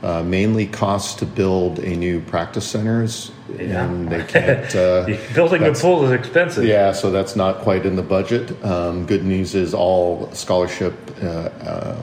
[0.06, 4.72] uh, mainly costs to build a new practice centers, and they can't.
[4.76, 6.64] Uh, Building a pool is expensive.
[6.64, 8.44] yeah, so that's not quite in the budget.
[8.64, 12.00] Um, good news is all scholarship uh, uh,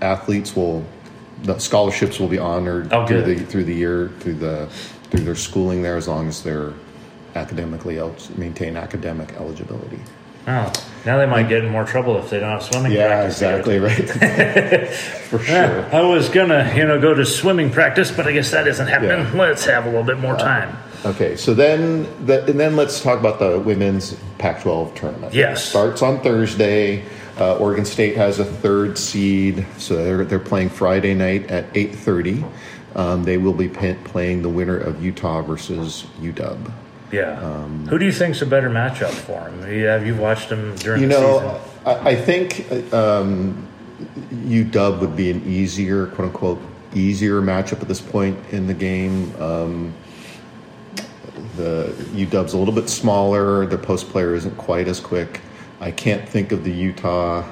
[0.00, 0.84] athletes will,
[1.42, 4.68] the scholarships will be honored Oh, through the through the year through the
[5.10, 6.72] through their schooling there as long as they're
[7.34, 10.00] academically el- maintain academic eligibility.
[10.48, 10.72] Oh,
[11.04, 13.34] now they might get in more trouble if they don't have swimming Yeah, practice.
[13.36, 14.88] exactly right.
[15.28, 15.94] For sure.
[15.94, 19.26] I was gonna, you know, go to swimming practice, but I guess that isn't happening.
[19.34, 19.40] Yeah.
[19.40, 20.76] Let's have a little bit more time.
[21.04, 25.32] Okay, so then the, and then let's talk about the women's Pac-12 tournament.
[25.34, 25.64] Yes.
[25.64, 27.04] starts on Thursday.
[27.38, 31.94] Uh, Oregon State has a third seed, so they're they're playing Friday night at eight
[31.94, 32.44] thirty.
[32.96, 36.72] Um, they will be playing the winner of Utah versus UW.
[37.10, 37.40] Yeah.
[37.40, 39.62] Um, Who do you think's a better matchup for him?
[39.62, 41.60] Have you watched him during You the know, season?
[41.86, 43.66] I, I think um,
[44.30, 46.60] UW would be an easier, quote unquote,
[46.94, 49.34] easier matchup at this point in the game.
[49.40, 49.94] Um,
[51.56, 53.66] the UW's a little bit smaller.
[53.66, 55.40] Their post player isn't quite as quick.
[55.80, 57.44] I can't think of the Utah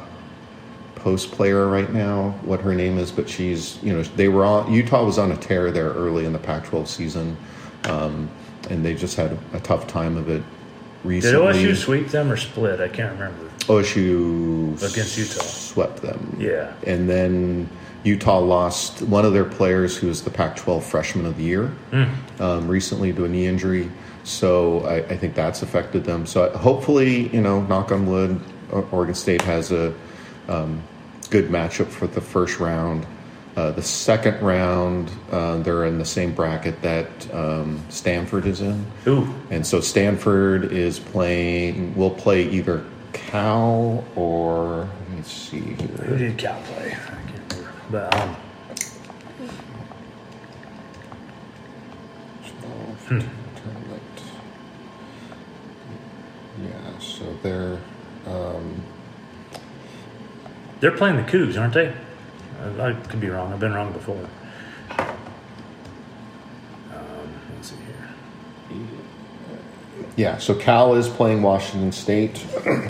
[0.96, 4.72] post player right now, what her name is, but she's you know they were on
[4.72, 7.36] Utah was on a tear there early in the Pac-12 season,
[7.84, 8.28] um,
[8.70, 10.42] and they just had a tough time of it
[11.04, 11.52] recently.
[11.52, 11.70] Did.
[11.70, 12.80] OSU sweep them or split?
[12.80, 13.50] I can't remember.
[13.60, 15.42] OSU Against Utah.
[15.42, 16.36] swept them.
[16.38, 16.72] Yeah.
[16.86, 17.68] and then
[18.04, 22.04] Utah lost one of their players, who was the Pac-12 Freshman of the Year, Hmm.
[22.40, 23.90] um, recently to a knee injury.
[24.22, 26.24] So I, I think that's affected them.
[26.26, 28.40] So hopefully, you know, knock on wood,
[28.92, 29.92] Oregon State has a
[30.48, 30.82] um,
[31.30, 33.06] good matchup for the first round.
[33.56, 38.84] Uh, the second round, uh, they're in the same bracket that um, Stanford is in.
[39.06, 42.84] Ooh, And so Stanford is playing, will play either
[43.14, 46.92] Cal or, let me see who did Cal play?
[46.92, 47.72] I can't remember.
[47.90, 48.36] But um,
[53.08, 54.02] Tournament.
[56.62, 57.78] Yeah, so they're,
[58.26, 58.82] um,
[60.80, 61.94] they're playing the Cougs, aren't they?
[62.80, 63.52] I, could be wrong.
[63.52, 64.28] I've been wrong before.
[64.98, 65.18] Um,
[67.54, 68.08] let's see here.
[70.16, 72.44] yeah, so Cal is playing Washington State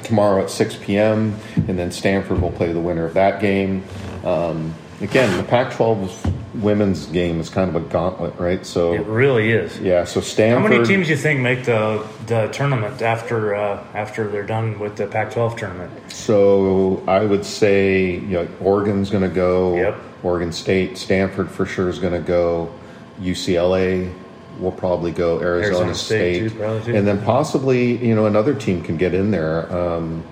[0.05, 1.37] tomorrow at 6 p.m.,
[1.69, 3.85] and then Stanford will play the winner of that game.
[4.25, 8.65] Um, again, the Pac 12 women's game is kind of a gauntlet, right?
[8.65, 9.79] So, It really is.
[9.81, 10.73] yeah, so Stanford.
[10.73, 14.79] How many teams do you think make the the tournament after uh, after they're done
[14.79, 16.13] with the Pac-12 tournament?
[16.13, 19.77] So I would say, you know, Oregon's going to go.
[19.77, 19.97] Yep.
[20.23, 22.73] Oregon State, Stanford for sure is going to go.
[23.21, 24.13] UCLA
[24.59, 25.41] will probably go.
[25.41, 26.97] Arizona, Arizona State, State, too, too.
[26.97, 29.73] and then possibly, you know, another team can get in there.
[29.73, 30.25] Um,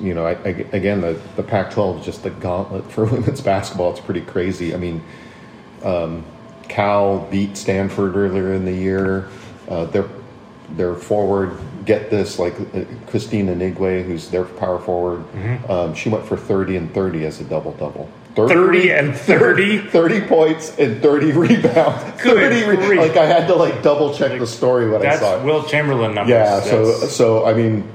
[0.00, 3.90] you know, I, I, again, the the Pac-12 is just the gauntlet for women's basketball.
[3.92, 4.74] It's pretty crazy.
[4.74, 5.02] I mean,
[5.84, 6.24] um,
[6.68, 9.28] Cal beat Stanford earlier in the year.
[9.68, 10.08] Uh, their
[10.70, 15.20] their forward, get this, like uh, Kristine Anigwe, who's their power forward.
[15.32, 15.70] Mm-hmm.
[15.70, 18.10] Um, she went for thirty and thirty as a double double.
[18.34, 19.78] 30 and 30?
[19.90, 22.22] 30 points and 30 rebounds.
[22.22, 25.32] Good 30 re- like I had to like double check the story when I saw
[25.32, 25.44] That's it.
[25.44, 26.30] Wilt Chamberlain numbers.
[26.30, 27.86] Yeah, so That's- so I mean,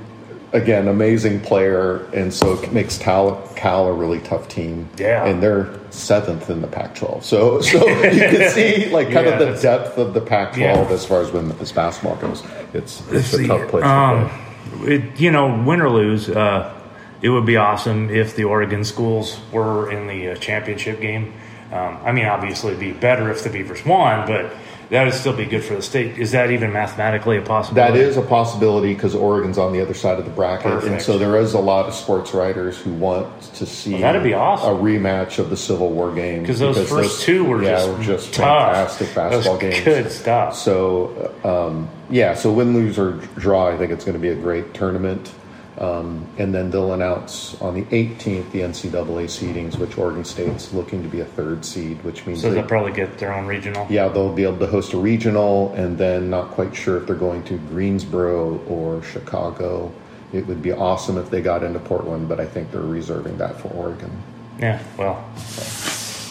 [0.53, 4.87] again, amazing player, and so it makes Cal Cal a really tough team.
[4.97, 5.25] Yeah.
[5.25, 7.23] and they're seventh in the Pac-12.
[7.23, 10.87] So so you can see like kind Yeah, of the depth of the Pac-12 Yeah.
[10.93, 12.43] as far as when this basketball goes.
[12.73, 14.95] It's it's a tough place um, to play.
[14.95, 16.73] it, you know, win or lose, uh,
[17.21, 21.33] it would be awesome if the Oregon schools were in the uh, championship game.
[21.71, 24.53] Um, I mean, obviously, it'd be better if the Beavers won, but
[24.89, 26.17] that would still be good for the state.
[26.17, 27.99] Is that even mathematically a possibility?
[27.99, 31.17] That is a possibility because Oregon's on the other side of the bracket, and so
[31.17, 34.75] there is a lot of sports writers who want to see Well, that'd be awesome.
[34.77, 38.03] a rematch of the Civil War games 'Cause those first two were yeah, just were
[38.03, 38.73] just tough.
[38.75, 39.83] fantastic basketball games.
[39.83, 40.55] Good stuff.
[40.55, 44.35] So, um, yeah, so win, lose, or draw, I think it's going to be a
[44.35, 45.31] great tournament.
[45.77, 51.03] Um, and then they'll announce on the 18th the NCAA seedings, which Oregon State's looking
[51.03, 53.85] to be a third seed, which means So they, they'll probably get their own regional.
[53.89, 57.15] yeah, they'll be able to host a regional, and then not quite sure if they're
[57.15, 59.91] going to Greensboro or Chicago.
[60.33, 63.59] It would be awesome if they got into Portland, but I think they're reserving that
[63.61, 64.11] for Oregon.
[64.59, 65.23] Yeah, well,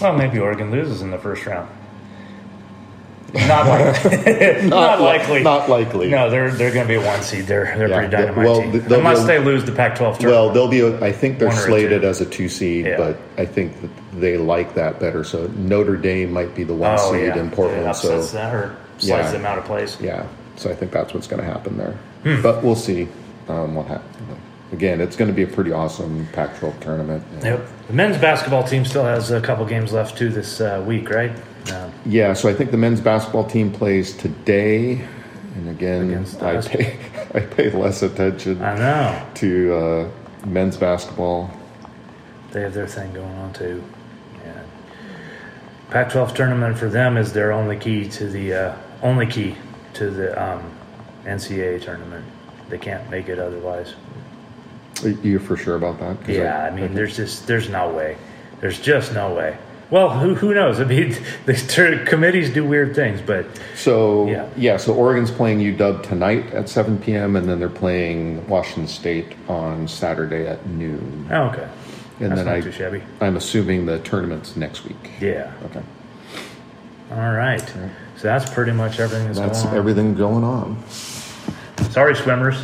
[0.00, 1.68] well, maybe Oregon loses in the first round.
[3.34, 4.10] Not likely.
[4.68, 5.42] not, li- likely.
[5.42, 6.08] Not likely.
[6.08, 7.46] No, they're they're going to be a one seed.
[7.46, 8.72] They're they're Yeah, pretty dynamite well, team.
[8.88, 10.24] they'll Unless be- they lose the Pac-12 tournament.
[10.26, 10.80] Well, they'll be.
[10.80, 12.96] A, I think they're One or a slated as a two seed, Yeah.
[12.96, 15.24] but I think that they like that better.
[15.24, 17.86] So Notre Dame might be the one oh seed yeah, in Portland.
[17.86, 19.32] It So upsets that or slides Yeah.
[19.32, 20.00] them out of place.
[20.00, 21.98] yeah, so I think that's what's going to happen there.
[22.22, 22.42] Hmm.
[22.42, 23.08] But we'll see
[23.48, 24.12] um, what happens.
[24.72, 27.22] Again, it's going to be a pretty awesome Pac-12 tournament.
[27.42, 27.68] Yep.
[27.86, 31.30] The men's basketball team still has a couple games left too this uh, week, right?
[32.06, 35.04] Yeah, so I think the men's basketball team plays today,
[35.56, 36.98] and again, I pay
[37.34, 41.50] I pay less attention I know to uh, men's basketball.
[42.52, 43.82] they have their thing going on too.
[44.44, 44.62] Yeah.
[45.90, 49.56] Pac-12 tournament for them is their only key to the uh, only key
[49.94, 50.62] to the um,
[51.24, 52.24] NCAA tournament.
[52.68, 53.94] They can't make it otherwise.
[55.02, 56.28] Are you for sure about that?
[56.28, 58.16] Yeah, I mean, there's just there's no way.
[58.60, 59.58] There's just no way.
[59.90, 60.80] Well, who who knows?
[60.80, 61.16] I mean,
[61.46, 64.48] the tur- committees do weird things, but So Yeah.
[64.56, 64.76] yeah.
[64.78, 67.36] so Oregon's playing UW tonight at 7 p.m.
[67.36, 71.28] and then they're playing Washington State on Saturday at noon.
[71.30, 71.68] oh, okay,
[72.20, 73.02] And that's then not I, too shabby.
[73.20, 75.10] I'm assuming the tournament's next week.
[75.20, 75.52] Yeah.
[75.66, 75.82] Okay,
[77.12, 77.60] All right.
[78.16, 79.78] So that's pretty much everything that's, that's going on.
[79.78, 80.82] everything going on.
[81.90, 82.56] Sorry, swimmers.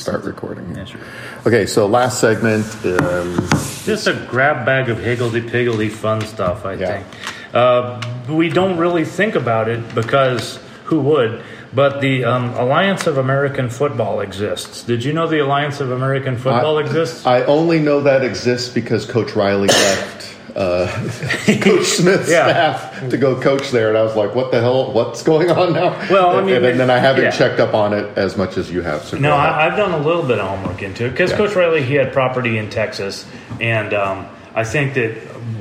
[0.00, 0.74] Start recording.
[0.74, 1.00] Yeah, sure.
[1.46, 2.64] Okay, so last segment.
[2.84, 3.36] Um,
[3.84, 6.86] Just a grab bag of higgledy piggledy fun stuff, I Yeah.
[6.86, 7.06] think.
[7.52, 11.42] Uh, we don't really think about it because who would?
[11.72, 14.82] But the um, Alliance of American Football exists.
[14.82, 17.26] Did you know the Alliance of American Football I- exists?
[17.26, 20.09] I only know that exists because Coach Riley left
[20.56, 20.86] uh,
[21.60, 22.48] Coach Smith's Yeah.
[22.78, 24.92] staff to go coach there, and I was like, "What the hell?
[24.92, 27.30] What's going on now?" Well, I and, mean, and then I haven't yeah.
[27.30, 29.02] checked up on it as much as you have.
[29.04, 29.34] So No.
[29.34, 31.36] I, I've done a little bit of homework into it because Yeah.
[31.36, 33.26] Coach Riley he had property in Texas,
[33.60, 35.12] and um, I think that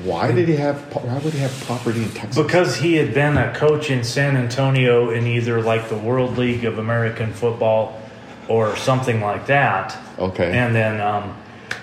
[0.03, 0.77] why did he have?
[0.95, 2.41] Why would he have property in Texas?
[2.41, 6.63] because he had been a coach in San Antonio in either like the World League
[6.65, 7.99] of American Football
[8.47, 9.95] or something like that.
[10.17, 10.51] Okay.
[10.57, 11.35] And then um,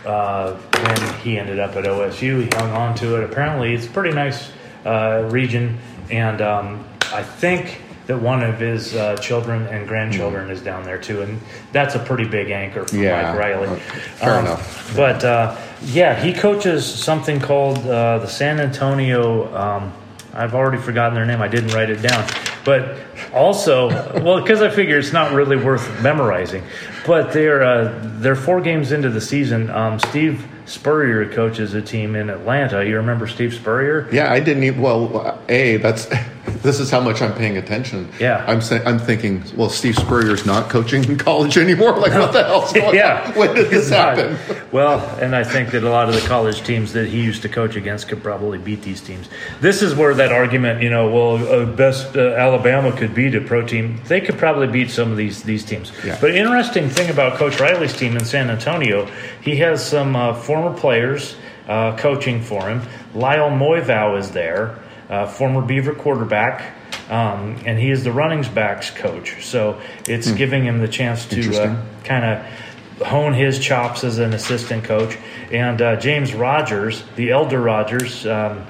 [0.07, 2.43] uh, when he ended up at OSU.
[2.43, 3.25] He hung on to it.
[3.25, 4.51] Apparently, it's a pretty nice
[4.85, 5.79] uh, region,
[6.11, 10.99] and um, I think that one of his uh, children and grandchildren is down there
[10.99, 11.41] too, and
[11.73, 13.33] that's a pretty big anchor for Yeah.
[13.33, 13.67] Mike Riley.
[13.69, 13.81] Okay.
[13.81, 14.95] Fair enough.
[14.95, 19.53] But uh, yeah, he coaches something called uh, the San Antonio.
[19.57, 19.93] Um,
[20.33, 21.43] I've already forgotten their name.
[21.43, 22.29] I didn't write it down.
[22.67, 22.99] But
[23.33, 23.89] also,
[24.23, 26.64] well, because I figure it's not really worth memorizing.
[27.07, 29.71] But they're uh, they're four games into the season.
[29.71, 32.85] Um, Steve Spurrier coaches a team in Atlanta.
[32.85, 34.09] You remember Steve Spurrier?
[34.11, 34.83] Yeah, I didn't even.
[34.83, 36.09] Well, a that's
[36.63, 38.09] this is how much I'm paying attention.
[38.21, 38.45] Yeah.
[38.47, 39.43] I'm saying I'm thinking.
[39.57, 41.97] Well, Steve Spurrier's not coaching in college anymore.
[42.07, 43.25] Like, what the hell's going yeah.
[43.27, 43.35] on?
[43.35, 44.37] When did this happen?
[44.71, 47.49] Well, and I think that a lot of the college teams that he used to
[47.49, 49.29] coach against could probably beat these teams.
[49.61, 53.41] This is where that argument, you know, well, uh, best uh, Alabama could beat a
[53.41, 54.01] pro team.
[54.07, 55.91] They could probably beat some of these these teams.
[56.05, 56.19] Yeah.
[56.21, 59.07] But interesting thing about Coach Riley's team in San Antonio,
[59.41, 61.37] he has some uh, former players
[61.69, 62.83] uh, coaching for him.
[63.15, 64.79] Lyle Moevao is there,
[65.09, 66.75] uh, former Beaver quarterback.
[67.09, 71.63] Um, and he is the running backs coach, so it's giving him the chance to
[71.63, 75.17] uh, kind of hone his chops as an assistant coach.
[75.53, 78.67] And uh, James Rodgers, the elder Rodgers, um,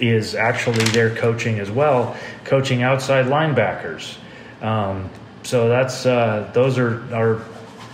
[0.00, 4.16] is actually there coaching as well, coaching outside linebackers.
[4.62, 5.10] Um,
[5.42, 7.44] so that's uh, those are are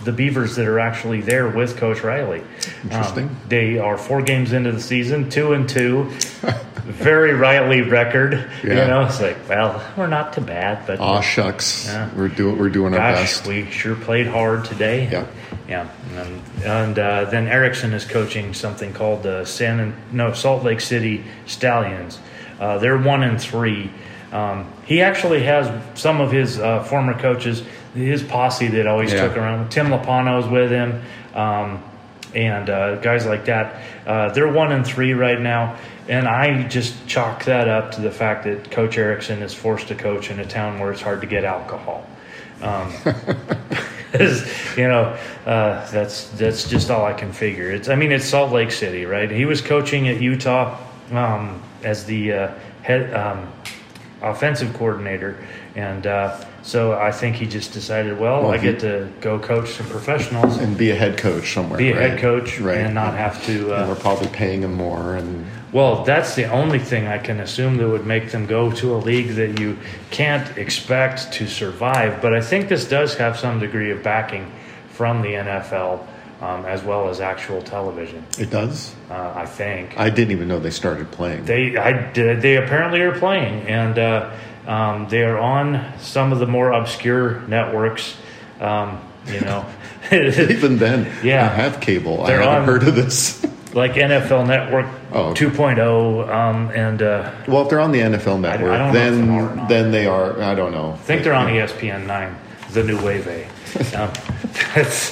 [0.03, 2.43] the Beavers that are actually there with Coach Riley.
[2.83, 3.29] Interesting.
[3.29, 6.05] Um, they are four games into the season, two and two.
[6.83, 8.49] Very Riley record.
[8.63, 11.85] You know, it's like, well, we're not too bad, but Aw, shucks.
[11.85, 12.09] Yeah.
[12.15, 13.47] We're doing we're doing our best.
[13.47, 15.07] we sure played hard today.
[15.09, 15.27] Yeah.
[15.67, 15.89] yeah.
[16.15, 21.23] And, and uh, then Erickson is coaching something called the San no Salt Lake City
[21.45, 22.19] Stallions.
[22.59, 23.91] Uh, they're one and three.
[24.31, 25.69] Um, he actually has
[25.99, 27.63] some of his uh, former coaches,
[27.93, 29.27] his posse that always Yeah.
[29.27, 29.69] took around.
[29.69, 31.01] Tim Lappano's with him,
[31.35, 31.83] um,
[32.33, 33.81] and uh, guys like that.
[34.07, 35.75] Uh, they're one and three right now,
[36.07, 39.95] and I just chalk that up to the fact that Coach Erickson is forced to
[39.95, 42.05] coach in a town where it's hard to get alcohol.
[42.61, 42.93] Um,
[44.77, 47.71] you know, uh, that's that's just all I can figure.
[47.71, 49.29] It's I mean it's Salt Lake City, right?
[49.29, 50.77] He was coaching at Utah
[51.11, 52.51] um, as the uh,
[52.83, 53.51] head um,
[54.21, 55.37] offensive coordinator,
[55.75, 59.69] and uh, so I think he just decided, well, Well, I get to go coach
[59.71, 61.77] some professionals, and be a head coach somewhere.
[61.77, 62.09] be a right?
[62.11, 62.77] head coach, right?
[62.77, 63.73] and not have to.
[63.73, 67.77] Uh, we're probably paying him more, and well, that's the only thing I can assume
[67.77, 69.77] that would make them go to a league that you
[70.09, 72.21] can't expect to survive.
[72.21, 74.51] But I think this does have some degree of backing
[74.89, 76.05] from the NFL
[76.41, 78.25] um, as well as actual television.
[78.39, 78.93] it does.
[79.09, 81.45] Uh, I think I didn't even know they started playing.
[81.45, 84.31] they I did, they apparently are playing, and uh,
[84.67, 88.15] um, they are on some of the more obscure networks.
[88.59, 89.65] Um, you know,
[90.11, 91.43] even then, Yeah.
[91.45, 92.23] I have cable.
[92.25, 93.45] They're I haven't on- heard of this.
[93.73, 95.45] like NFL Network Oh, okay.
[95.45, 99.37] 2.0, um, and uh, well, if they're on the NFL network, I if then they
[99.39, 100.41] are then they are.
[100.41, 100.93] I don't know.
[100.93, 102.35] I think they're on E ESPN nine,
[102.71, 103.27] the new wave.
[103.95, 104.11] Um,
[104.75, 105.11] that's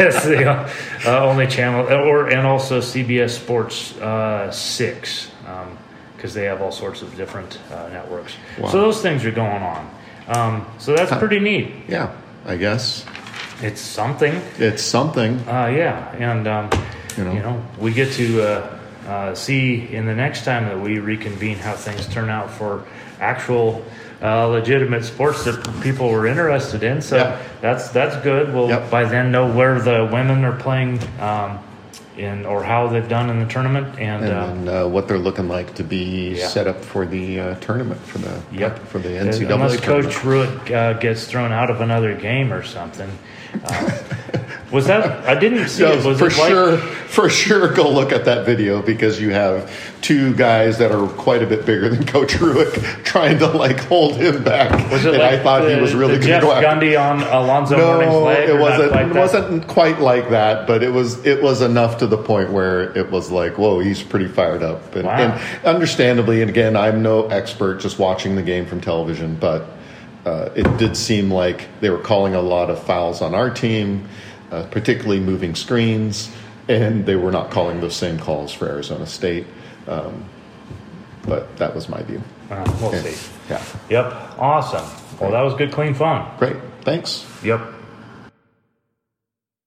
[0.00, 0.70] that's the uh,
[1.06, 5.30] uh, only channel, or and also CBS Sports uh, six,
[6.16, 8.34] because they have all sorts of different uh, networks.
[8.58, 8.68] Wow.
[8.68, 9.90] So those things are going on.
[10.28, 11.72] Um, so that's pretty neat.
[11.88, 12.12] Yeah,
[12.46, 13.04] I guess
[13.62, 14.34] It's something.
[14.58, 15.38] it's something.
[15.48, 16.70] Uh, yeah, and um,
[17.16, 17.40] You you, know.
[17.56, 17.62] know.
[17.78, 18.78] we get to uh,
[19.08, 22.84] uh, see in the next time that we reconvene how things turn out for
[23.18, 23.84] actual
[24.22, 27.00] uh, legitimate sports that people were interested in.
[27.00, 28.52] So that's that's good.
[28.54, 28.90] We'll Yep.
[28.90, 31.58] by then know where the women are playing um,
[32.18, 35.18] in or how they've done in the tournament, and, uh, and then, uh, what they're
[35.18, 36.48] looking like to be Yeah.
[36.48, 38.86] set up for the uh, tournament for the Yep.
[38.88, 40.12] for the uh, NCAA unless tournament.
[40.14, 43.08] Coach Rueck uh, gets thrown out of another game or something.
[44.72, 46.04] Was that I didn't see No, it?
[46.04, 49.68] Was for it sure, for sure, go look at that video because you have
[50.00, 52.72] two guys that are quite a bit bigger than Coach Rueck
[53.04, 54.70] trying to like hold him back.
[54.92, 56.68] Was it and like I thought the, he was really the going to Jeff go.
[56.68, 58.48] Gundy on Alonzo Mourning's No, leg?
[58.48, 58.92] it wasn't.
[58.92, 61.26] quite It wasn't quite like that, but it was.
[61.26, 64.94] It was enough to the point where it was like, "Whoa, he's pretty fired up."
[64.94, 65.16] And, Wow.
[65.16, 69.66] and understandably, and again, I'm no expert, just watching the game from television, but
[70.24, 74.06] uh, it did seem like they were calling a lot of fouls on our team,
[74.50, 76.30] uh, particularly moving screens,
[76.68, 79.46] and they were not calling those same calls for Arizona State.
[79.88, 80.24] Um,
[81.22, 82.22] but that was my view.
[82.50, 83.02] Uh, we'll Yeah.
[83.02, 83.30] see.
[83.48, 83.62] Yeah.
[83.90, 84.38] Yep.
[84.38, 84.84] Awesome.
[85.20, 86.26] Well, that was good, clean fun.
[86.38, 86.56] Great.
[86.82, 87.26] Thanks.
[87.44, 87.60] Yep.